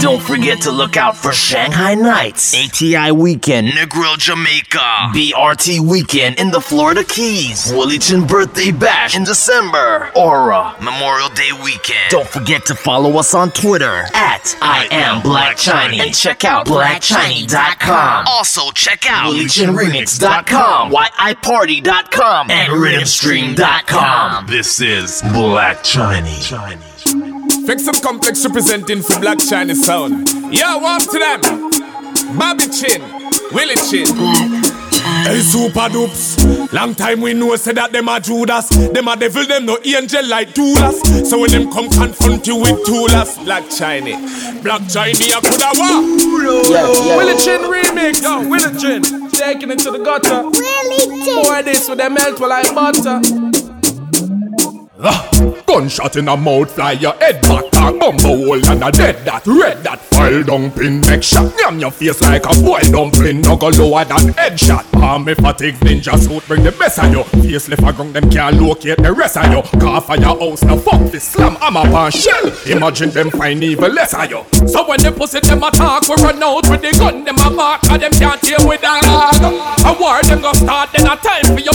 [0.00, 4.78] Don't forget to look out for Shanghai Nights, ATI Weekend, Negril, Jamaica,
[5.12, 12.10] BRT Weekend in the Florida Keys, Willychin Birthday Bash in December, Aura, Memorial Day Weekend.
[12.10, 16.66] Don't forget to follow us on Twitter at I am Black Chiney and check out
[16.66, 18.26] blackchiny.com.
[18.28, 24.46] Also check out WillychinRemix.com, YIParty.com, and RhythmStream.com.
[24.46, 26.91] This is Black Chiney.
[27.66, 30.28] Fix some complex representing for Black Chiney sound.
[30.52, 31.40] Yo, warm to them.
[32.36, 33.00] Bobby Chin,
[33.52, 34.06] Willie Chin.
[35.24, 36.72] Hey, Supa Dups.
[36.72, 38.68] Long time we know say that them a Judas.
[38.68, 41.00] Them a devil, them no angel like Judas.
[41.28, 44.14] So when them come confront you with tools, Black Chiney.
[44.62, 46.02] Black Chiney, I coulda wa.
[46.68, 47.16] Yeah, yeah.
[47.16, 48.22] Willie Chin remix.
[48.22, 49.02] Yo, Willie Chin.
[49.30, 50.42] Taking it to the gutter.
[50.50, 51.44] Willie Chin.
[51.44, 53.20] Boy, this with them melt like butter.
[55.04, 55.28] Ah,
[55.66, 59.44] gunshot in a mouth, fly your head back, talk bumbo hole and a dead that,
[59.46, 63.68] red that, file pin, neck shot, yam your face like a boiled dumpling, no go
[63.68, 64.86] lower than headshot.
[65.02, 67.24] Army fatigue, ninja suit, bring the best of you.
[67.42, 69.80] Face left a ground, them can't locate the rest of you.
[69.80, 72.52] Car for your house, now fuck this slam, I'm a pan shell.
[72.66, 74.44] Imagine them find even less of you.
[74.68, 77.82] So when they pussy them attack, we run out with the gun, them a mark,
[77.90, 79.02] and them can't deal with that.
[79.84, 81.71] A war them go start, then a time for your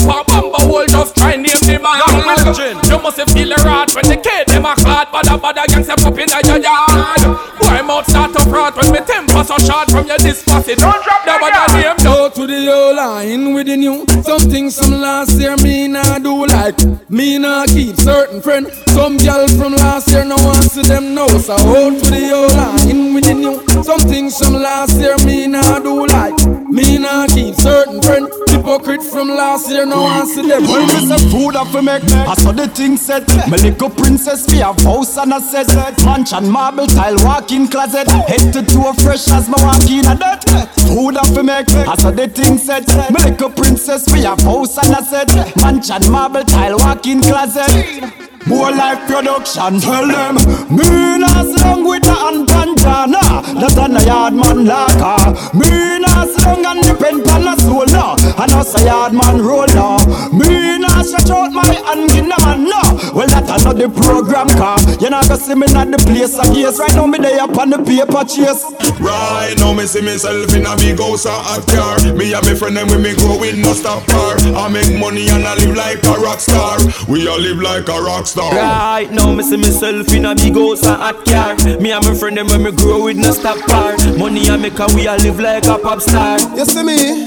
[2.57, 2.75] man.
[2.89, 6.01] You must feel the rat when the kid them a clot Bada bada gangs them
[6.01, 7.21] up in your yard
[7.59, 11.25] Boy mouth start to frat when me temper so short from your disposit Don't drop
[11.25, 11.36] name
[12.67, 16.45] Go to the old line with the new Something some last year me nah do
[16.47, 16.77] like.
[17.09, 18.67] Me nah keep certain friend.
[18.87, 22.51] Some gal from last year no want see them now So hold to the old
[22.51, 26.35] line with the new Something some last year me nah do like.
[26.67, 28.27] Me nah keep certain friend.
[28.49, 32.03] Hypocrite from last year no want see them Well, me say food up for make
[32.03, 35.67] I saw the thing set My little princess we have house and a set.
[36.03, 38.09] Mansion marble tile walk-in closet.
[38.27, 40.43] Head to toe fresh as my walk in a that
[40.87, 44.77] Food up for make I saw the thing set My little princess we have house
[44.77, 45.57] and a set.
[45.57, 50.35] Mansion marble tile walk-in closet more life production, tell them.
[50.71, 56.83] Me not long with the unpantana That a yard man laka Me not long and
[56.85, 58.15] depend on a soul no.
[58.37, 59.97] And us a yard man roller
[60.31, 62.77] Me not stretch out my hand in no.
[63.13, 66.79] Well that another program car You not go see me not the place of case
[66.79, 68.63] Right now me day up on the paper chase.
[69.01, 71.33] Right now me see myself in a big house a
[71.73, 71.97] car.
[72.13, 75.27] Me and my friend them when me grow with no stop car I make money
[75.29, 76.77] and I live like a rock star.
[77.09, 80.53] We all live like a rock star Right now, me see myself in a big
[80.53, 81.55] house and hot car.
[81.79, 83.97] Me and my friend them when me grow with no stop bar.
[84.17, 86.37] Money I make and we a live like a pop star.
[86.55, 87.25] You see me?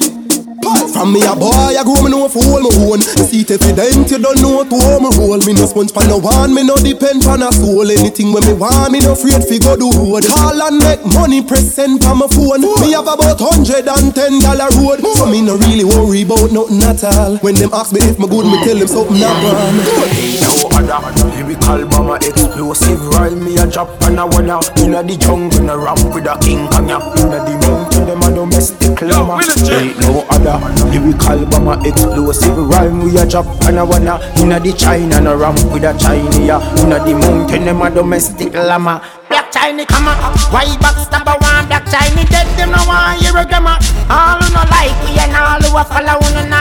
[0.93, 3.01] From me a boy, I grow me know for hold me own.
[3.01, 5.41] The seat evident, you don't know to hold me roll.
[5.43, 7.89] Me no sponge for no one, me no depend on a soul.
[7.89, 10.29] Anything when me want, me no afraid fi go do road.
[10.29, 12.61] Call and make money, press send for my phone.
[12.61, 16.85] Me have about hundred and ten dollar road, so me no really worry about nothing
[16.85, 17.41] at all.
[17.41, 19.75] When them ask me if me good, me tell them something not wrong.
[20.91, 23.01] Other lyrical bomber explosive.
[23.15, 26.67] Rhyme me a drop and a wanna inna the jungle a rap with a king
[26.67, 29.39] kanya inna the mountain them a domestic llama
[29.71, 30.59] ain't no other.
[30.91, 32.59] Lyrical bomber explosive.
[32.59, 35.95] Rhyme we a drop and a wanna inna the China and a rap with a
[35.97, 36.51] Chinese
[36.83, 40.19] inna the mountain them a domestic llama Black Chiney come on,
[40.51, 42.27] why backstab a one Black Chiney.
[42.27, 43.79] Dead them no want hear a grammar.
[44.11, 46.60] All who no like we and all who a follow no nasty We in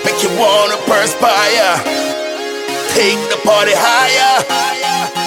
[0.05, 1.77] Make you wanna perspire.
[2.95, 4.45] Take the party higher.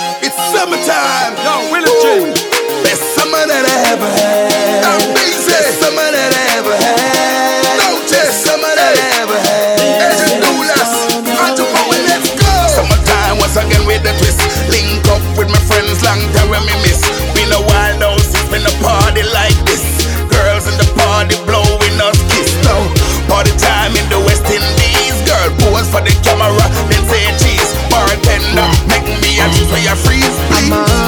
[0.02, 0.09] It's
[0.50, 1.38] summertime.
[1.45, 2.34] Yo, Willie
[2.82, 4.82] Best summer that I ever had.
[4.82, 5.45] Amazing.
[5.45, 7.78] Best summer that I ever had.
[7.78, 9.78] No Best summer that I ever had.
[10.10, 10.93] Agent Doulas.
[11.38, 12.50] Entrepreneur, let's go.
[12.74, 14.41] Summertime once again with the twist.
[14.74, 17.02] Link up with my friends, long time when me miss.
[17.38, 19.86] Been a while now since been a party like this.
[20.34, 22.82] Girls in the party blowing us kiss now.
[23.30, 25.14] Party time in the West Indies.
[25.30, 26.66] Girl pose for the camera,
[29.54, 30.38] me a juice freeze.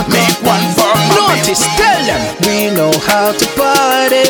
[0.10, 1.06] Make one for me.
[1.16, 4.26] Notice, tell them we know how to party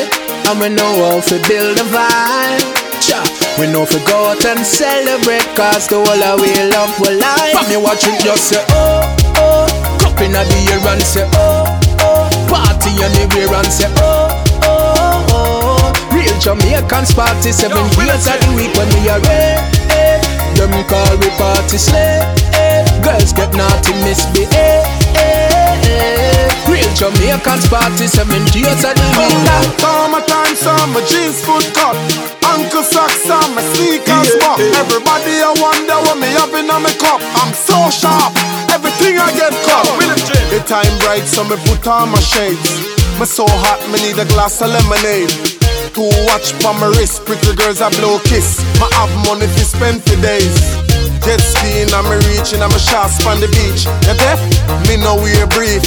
[0.48, 2.64] and we know how to build a vibe.
[3.02, 3.18] Cha,
[3.58, 7.50] we know to go out and celebrate cause the whole of we love will lie.
[7.56, 9.02] From you watching just say oh
[9.42, 9.66] oh,
[9.98, 11.66] cup in the ear and say oh
[12.06, 14.30] oh, party anywhere and say oh
[14.62, 16.14] oh oh.
[16.14, 19.66] Real Jamaicans party seven years of the week when we are ready.
[20.54, 22.22] Them call we party slay.
[23.00, 24.84] Girls get naughty, misbehave.
[26.68, 29.36] Real Jamaicans party seven days of the week.
[29.80, 31.96] Summertime, summer jeans foot cut.
[32.52, 34.80] Uncle socks on my sneakers yeah, yeah.
[34.84, 37.20] Everybody I wonder what me have in on my cup.
[37.40, 38.36] I'm so sharp,
[38.68, 39.88] everything I get cut.
[40.52, 42.84] The time bright, so me put on my shades.
[43.18, 45.32] Me so hot, me need a glass of lemonade.
[45.94, 48.60] Two watch for my wrist, pretty girls I blow kiss.
[48.80, 50.81] I have money to spend for days.
[51.22, 53.86] Jet skiing, I'm reaching, I'm a shots on the beach.
[54.10, 54.42] You deaf?
[54.90, 55.80] Me know we're brief.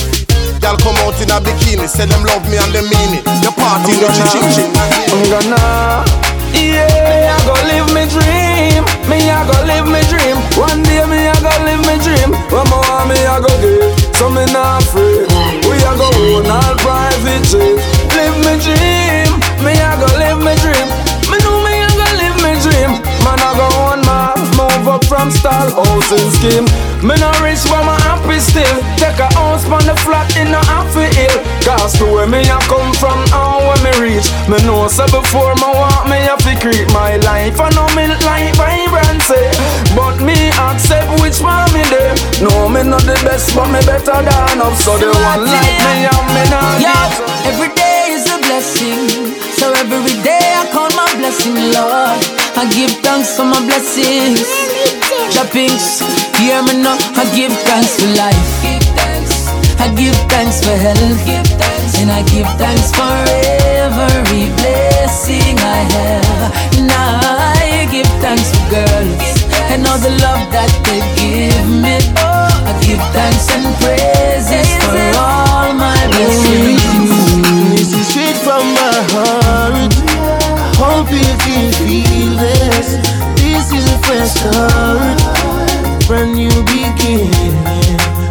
[0.63, 3.23] Y'all come out in a bikini, say them love me and them mean it.
[3.43, 4.71] The party no ching ching.
[4.73, 6.07] I'm gonna,
[6.55, 8.81] yeah, me I go live me dream.
[9.11, 10.39] Me I go live me dream.
[10.57, 12.31] One day me I go live me dream.
[12.49, 15.27] When my want me I go get, so me not afraid.
[15.67, 17.75] We I go own all private jet.
[18.17, 19.29] Live me dream.
[19.61, 20.87] Me I go live me dream.
[21.29, 22.91] Me know me I go live me dream.
[23.21, 24.04] Man I go on move
[24.95, 26.67] up from stall housing scheme.
[27.03, 28.79] Me no rich but my happy still.
[28.95, 31.37] Take a house on the flat in a happy hill.
[31.67, 34.27] Cause to where me a come from and where me reach.
[34.47, 37.59] Me know so before me want me have to create my life.
[37.59, 39.43] I know me like vibrancy.
[39.91, 42.15] But me accept which one me there.
[42.39, 44.75] No me not the best but me better than up.
[44.79, 46.95] So the one like me and me not Yo,
[47.51, 49.35] every day is a blessing.
[49.59, 52.44] So every day I call my blessing, Lord.
[52.57, 54.47] I give thanks for my blessings.
[55.33, 55.99] Droppings,
[56.39, 56.97] hear me now.
[57.19, 58.47] I give thanks for life.
[59.79, 61.19] I give thanks for health.
[61.99, 63.15] And I give thanks for
[63.83, 66.51] every blessing I have.
[66.79, 69.35] And I give thanks for girls
[69.71, 71.99] and all the love that they give me.
[72.15, 77.11] I give thanks and praises for all my blessings.
[77.75, 79.93] This is straight from my heart.
[80.79, 82.14] Hope you can feel
[82.85, 83.01] this.
[83.41, 85.17] This is a fresh start,
[86.07, 87.55] brand new beginning.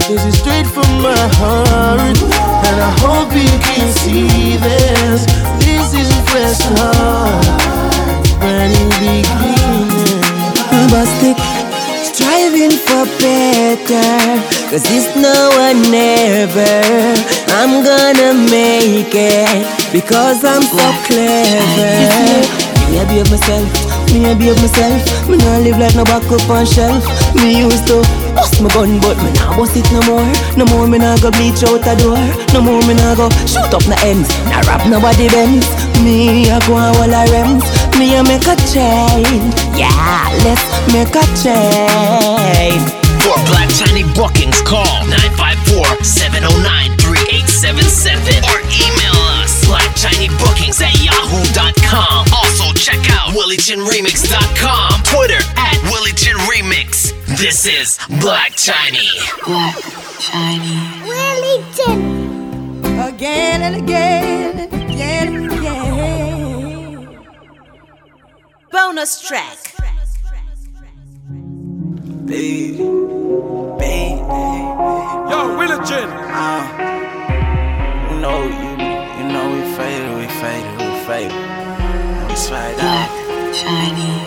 [0.09, 2.19] This is straight from my heart,
[2.67, 5.27] and I hope you can see this.
[5.59, 7.45] This is a fresh start,
[8.41, 10.23] brand new beginning.
[10.91, 11.37] Busted,
[12.05, 14.13] striving for better.
[14.71, 16.75] Cause it's now or never.
[17.55, 21.95] I'm gonna make it because I'm so clever.
[22.91, 23.71] Me a behave myself,
[24.15, 25.03] me a behave myself.
[25.29, 27.05] Me nah live like no back up on shelf.
[27.35, 27.99] Me used to
[28.35, 30.23] bust my gun, but me nah bust it no more.
[30.57, 32.15] No more me nah go bleach out a door.
[32.55, 34.31] No more me nah go shoot up the ends.
[34.47, 35.67] Nah rap nobody bends.
[36.07, 37.67] Me a go on all a rems.
[37.99, 39.51] Me a make a change.
[39.75, 40.63] Yeah, let's
[40.95, 42.87] make a change.
[43.25, 44.85] For Black Chiney bookings, call
[45.75, 52.29] 954-709-3877 or email us blackchineybookings at yahoo.com.
[52.37, 57.13] Also check out williechinremix.com, Twitter at williechinremix.
[57.39, 59.09] This is Black Chiney.
[59.47, 59.77] Black
[60.19, 61.03] Chiney.
[61.09, 62.25] Wellington.
[63.01, 67.19] Again and again and again and again.
[68.71, 69.59] Bonus track.
[72.27, 72.79] Baby,
[73.79, 74.25] baby.
[75.31, 76.09] Yo, Willie Chin.
[76.09, 76.63] Uh,
[78.11, 78.71] you know, you,
[79.19, 81.74] you know we faded, we faded, we faded.
[82.35, 83.55] We slide Black out.
[83.55, 84.19] Chiney.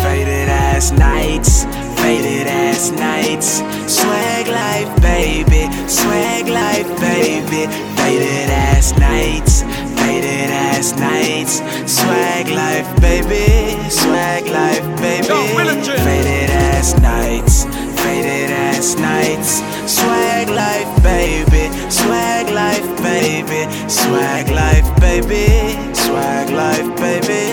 [0.00, 1.64] Faded ass nights,
[2.00, 3.60] faded ass nights.
[3.92, 7.70] Swag life, baby, swag life, baby.
[8.00, 9.60] Faded ass nights,
[10.00, 11.60] faded ass nights.
[11.84, 13.76] Swag life, baby.
[13.90, 15.28] Swag life, baby.
[15.28, 17.66] Faded ass nights.
[18.02, 19.62] Faded ass nights.
[19.86, 21.64] Swag life, baby.
[21.90, 23.62] Swag life, baby.
[23.88, 25.46] Swag life, baby.
[25.94, 27.44] Swag life, baby.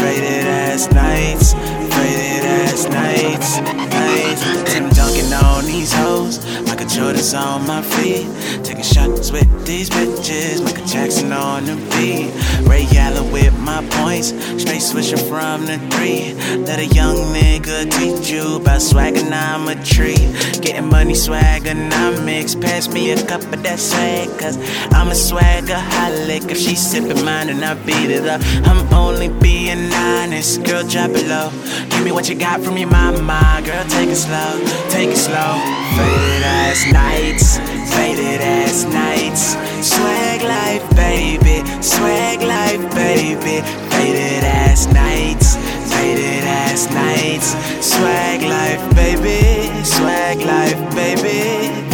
[0.00, 1.54] Faded ass nights.
[1.94, 3.58] Faded ass nights.
[3.58, 4.95] Nights.
[5.28, 6.44] Duncan on these hoes.
[6.66, 8.26] Michael Jordan's on my feet.
[8.64, 10.62] Taking shots with these bitches.
[10.62, 12.32] Michael Jackson on the beat.
[12.68, 14.28] Ray Allen with my points.
[14.60, 16.34] Straight switching from the three.
[16.64, 20.16] Let a young nigga teach you about swagonometry.
[20.62, 22.60] Getting money swagonomics.
[22.60, 24.28] Pass me a cup of that swag.
[24.38, 24.56] Cause
[24.92, 26.50] I'm a swagaholic.
[26.50, 30.64] If she's sipping mine and I beat it up, I'm only being honest.
[30.64, 31.50] Girl, drop it low.
[31.90, 33.62] Give me what you got from your mama.
[33.64, 34.60] Girl, take it slow.
[34.90, 35.56] Take it slow.
[35.96, 37.58] Faded ass nights.
[37.94, 39.56] Faded ass nights.
[39.80, 41.64] Swag life, baby.
[41.80, 43.64] Swag life, baby.
[43.90, 45.56] Faded ass nights.
[45.92, 47.48] Faded ass nights.
[47.80, 49.40] Swag life, baby.
[49.84, 51.40] Swag life, baby.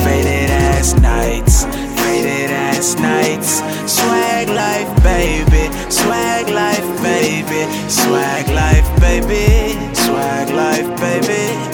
[0.03, 1.65] Faded ass nights.
[2.01, 3.63] Faded ass nights.
[3.87, 5.65] Swag life, baby.
[5.89, 7.63] Swag life, baby.
[7.89, 9.47] Swag life, baby.
[9.95, 11.72] Swag life, baby.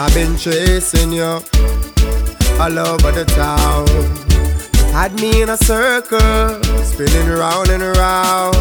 [0.00, 1.22] I've been chasing you
[2.58, 3.86] all over the town.
[4.92, 8.56] Had me in a circle, spinning round and around.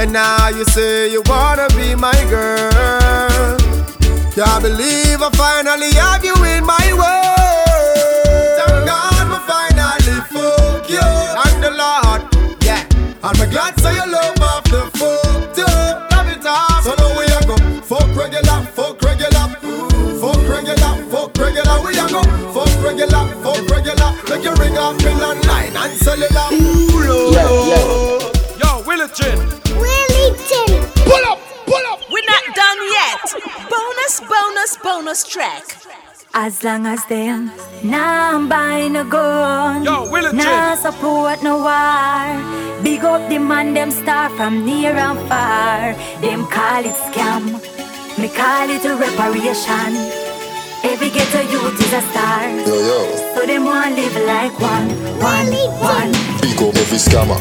[0.00, 3.56] And now you say you wanna be my girl.
[4.34, 7.43] Can't believe I finally have you in my world.
[8.74, 10.98] Thank God we finally fuck you.
[11.38, 12.20] Thank the Lord,
[12.64, 12.82] yeah.
[13.22, 15.62] And I'm glad so you love off the fuck too.
[16.10, 16.82] Love it off.
[16.82, 19.46] So now we a go fuck regular, fuck regular,
[20.20, 21.76] fuck regular, fuck regular.
[21.86, 22.22] We a go
[22.52, 24.10] fuck regular, fuck regular.
[24.28, 26.48] Make you ring off in online and cellular.
[26.52, 28.22] Ooh, Lord.
[28.58, 29.38] Yo, Willie Chin.
[29.78, 30.68] Willington.
[31.06, 32.00] Pull up, pull up.
[32.10, 33.22] We're not done yet.
[33.70, 35.64] Bonus, bonus, bonus track.
[36.36, 42.82] As long as them nah buy no gun, Yo, Willie nah support no war.
[42.82, 45.94] Big up the man them star from near and far.
[46.20, 47.44] Them call it scam,
[48.18, 49.92] me call it a reparation.
[50.82, 54.88] Every ghetto youth is a star, Yo, yo, so them want live like one,
[55.22, 55.48] one,
[55.80, 56.12] one.
[56.42, 57.40] big up every scammer.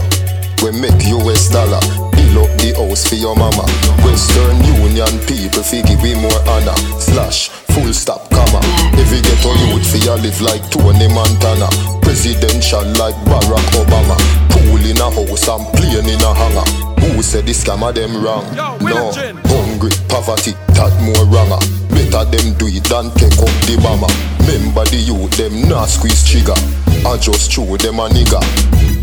[0.62, 2.13] We make US dollar.
[2.34, 3.62] Build up the house for your mama.
[4.02, 6.74] Western Union people figure we more honor.
[6.98, 8.58] Slash, full stop, comma.
[8.98, 11.70] Every ghetto youth for you live like Tony Montana.
[12.02, 14.18] Presidential like Barack Obama.
[14.50, 16.66] Pool in a house and plane in a hangar.
[17.06, 18.50] Who said this scammer them wrong?
[18.82, 19.14] No,
[19.46, 21.62] hungry, poverty, that more wronger.
[21.94, 24.10] Better them do it than take up the bomber.
[24.50, 26.58] Remember the youth, them not squeeze trigger.
[27.06, 28.42] I just chew them a nigga.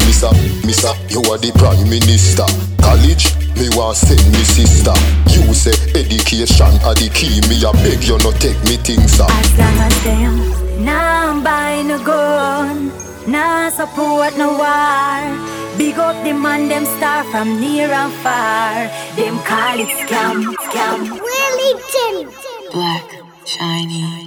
[0.02, 0.34] Missa,
[0.66, 2.48] Missa, you are the prime minister.
[2.82, 4.94] College, me want send me sister.
[5.28, 7.40] You say education are the key.
[7.48, 9.30] Me a beg you no take me things up.
[9.30, 12.90] As long as them nah buy no gun,
[13.26, 15.20] nah support no war.
[15.78, 18.88] Big up the man them star from near and far.
[19.16, 20.98] Them call it scam, scam.
[21.26, 22.32] Willington.
[22.72, 23.06] Black
[23.44, 24.20] Chiney.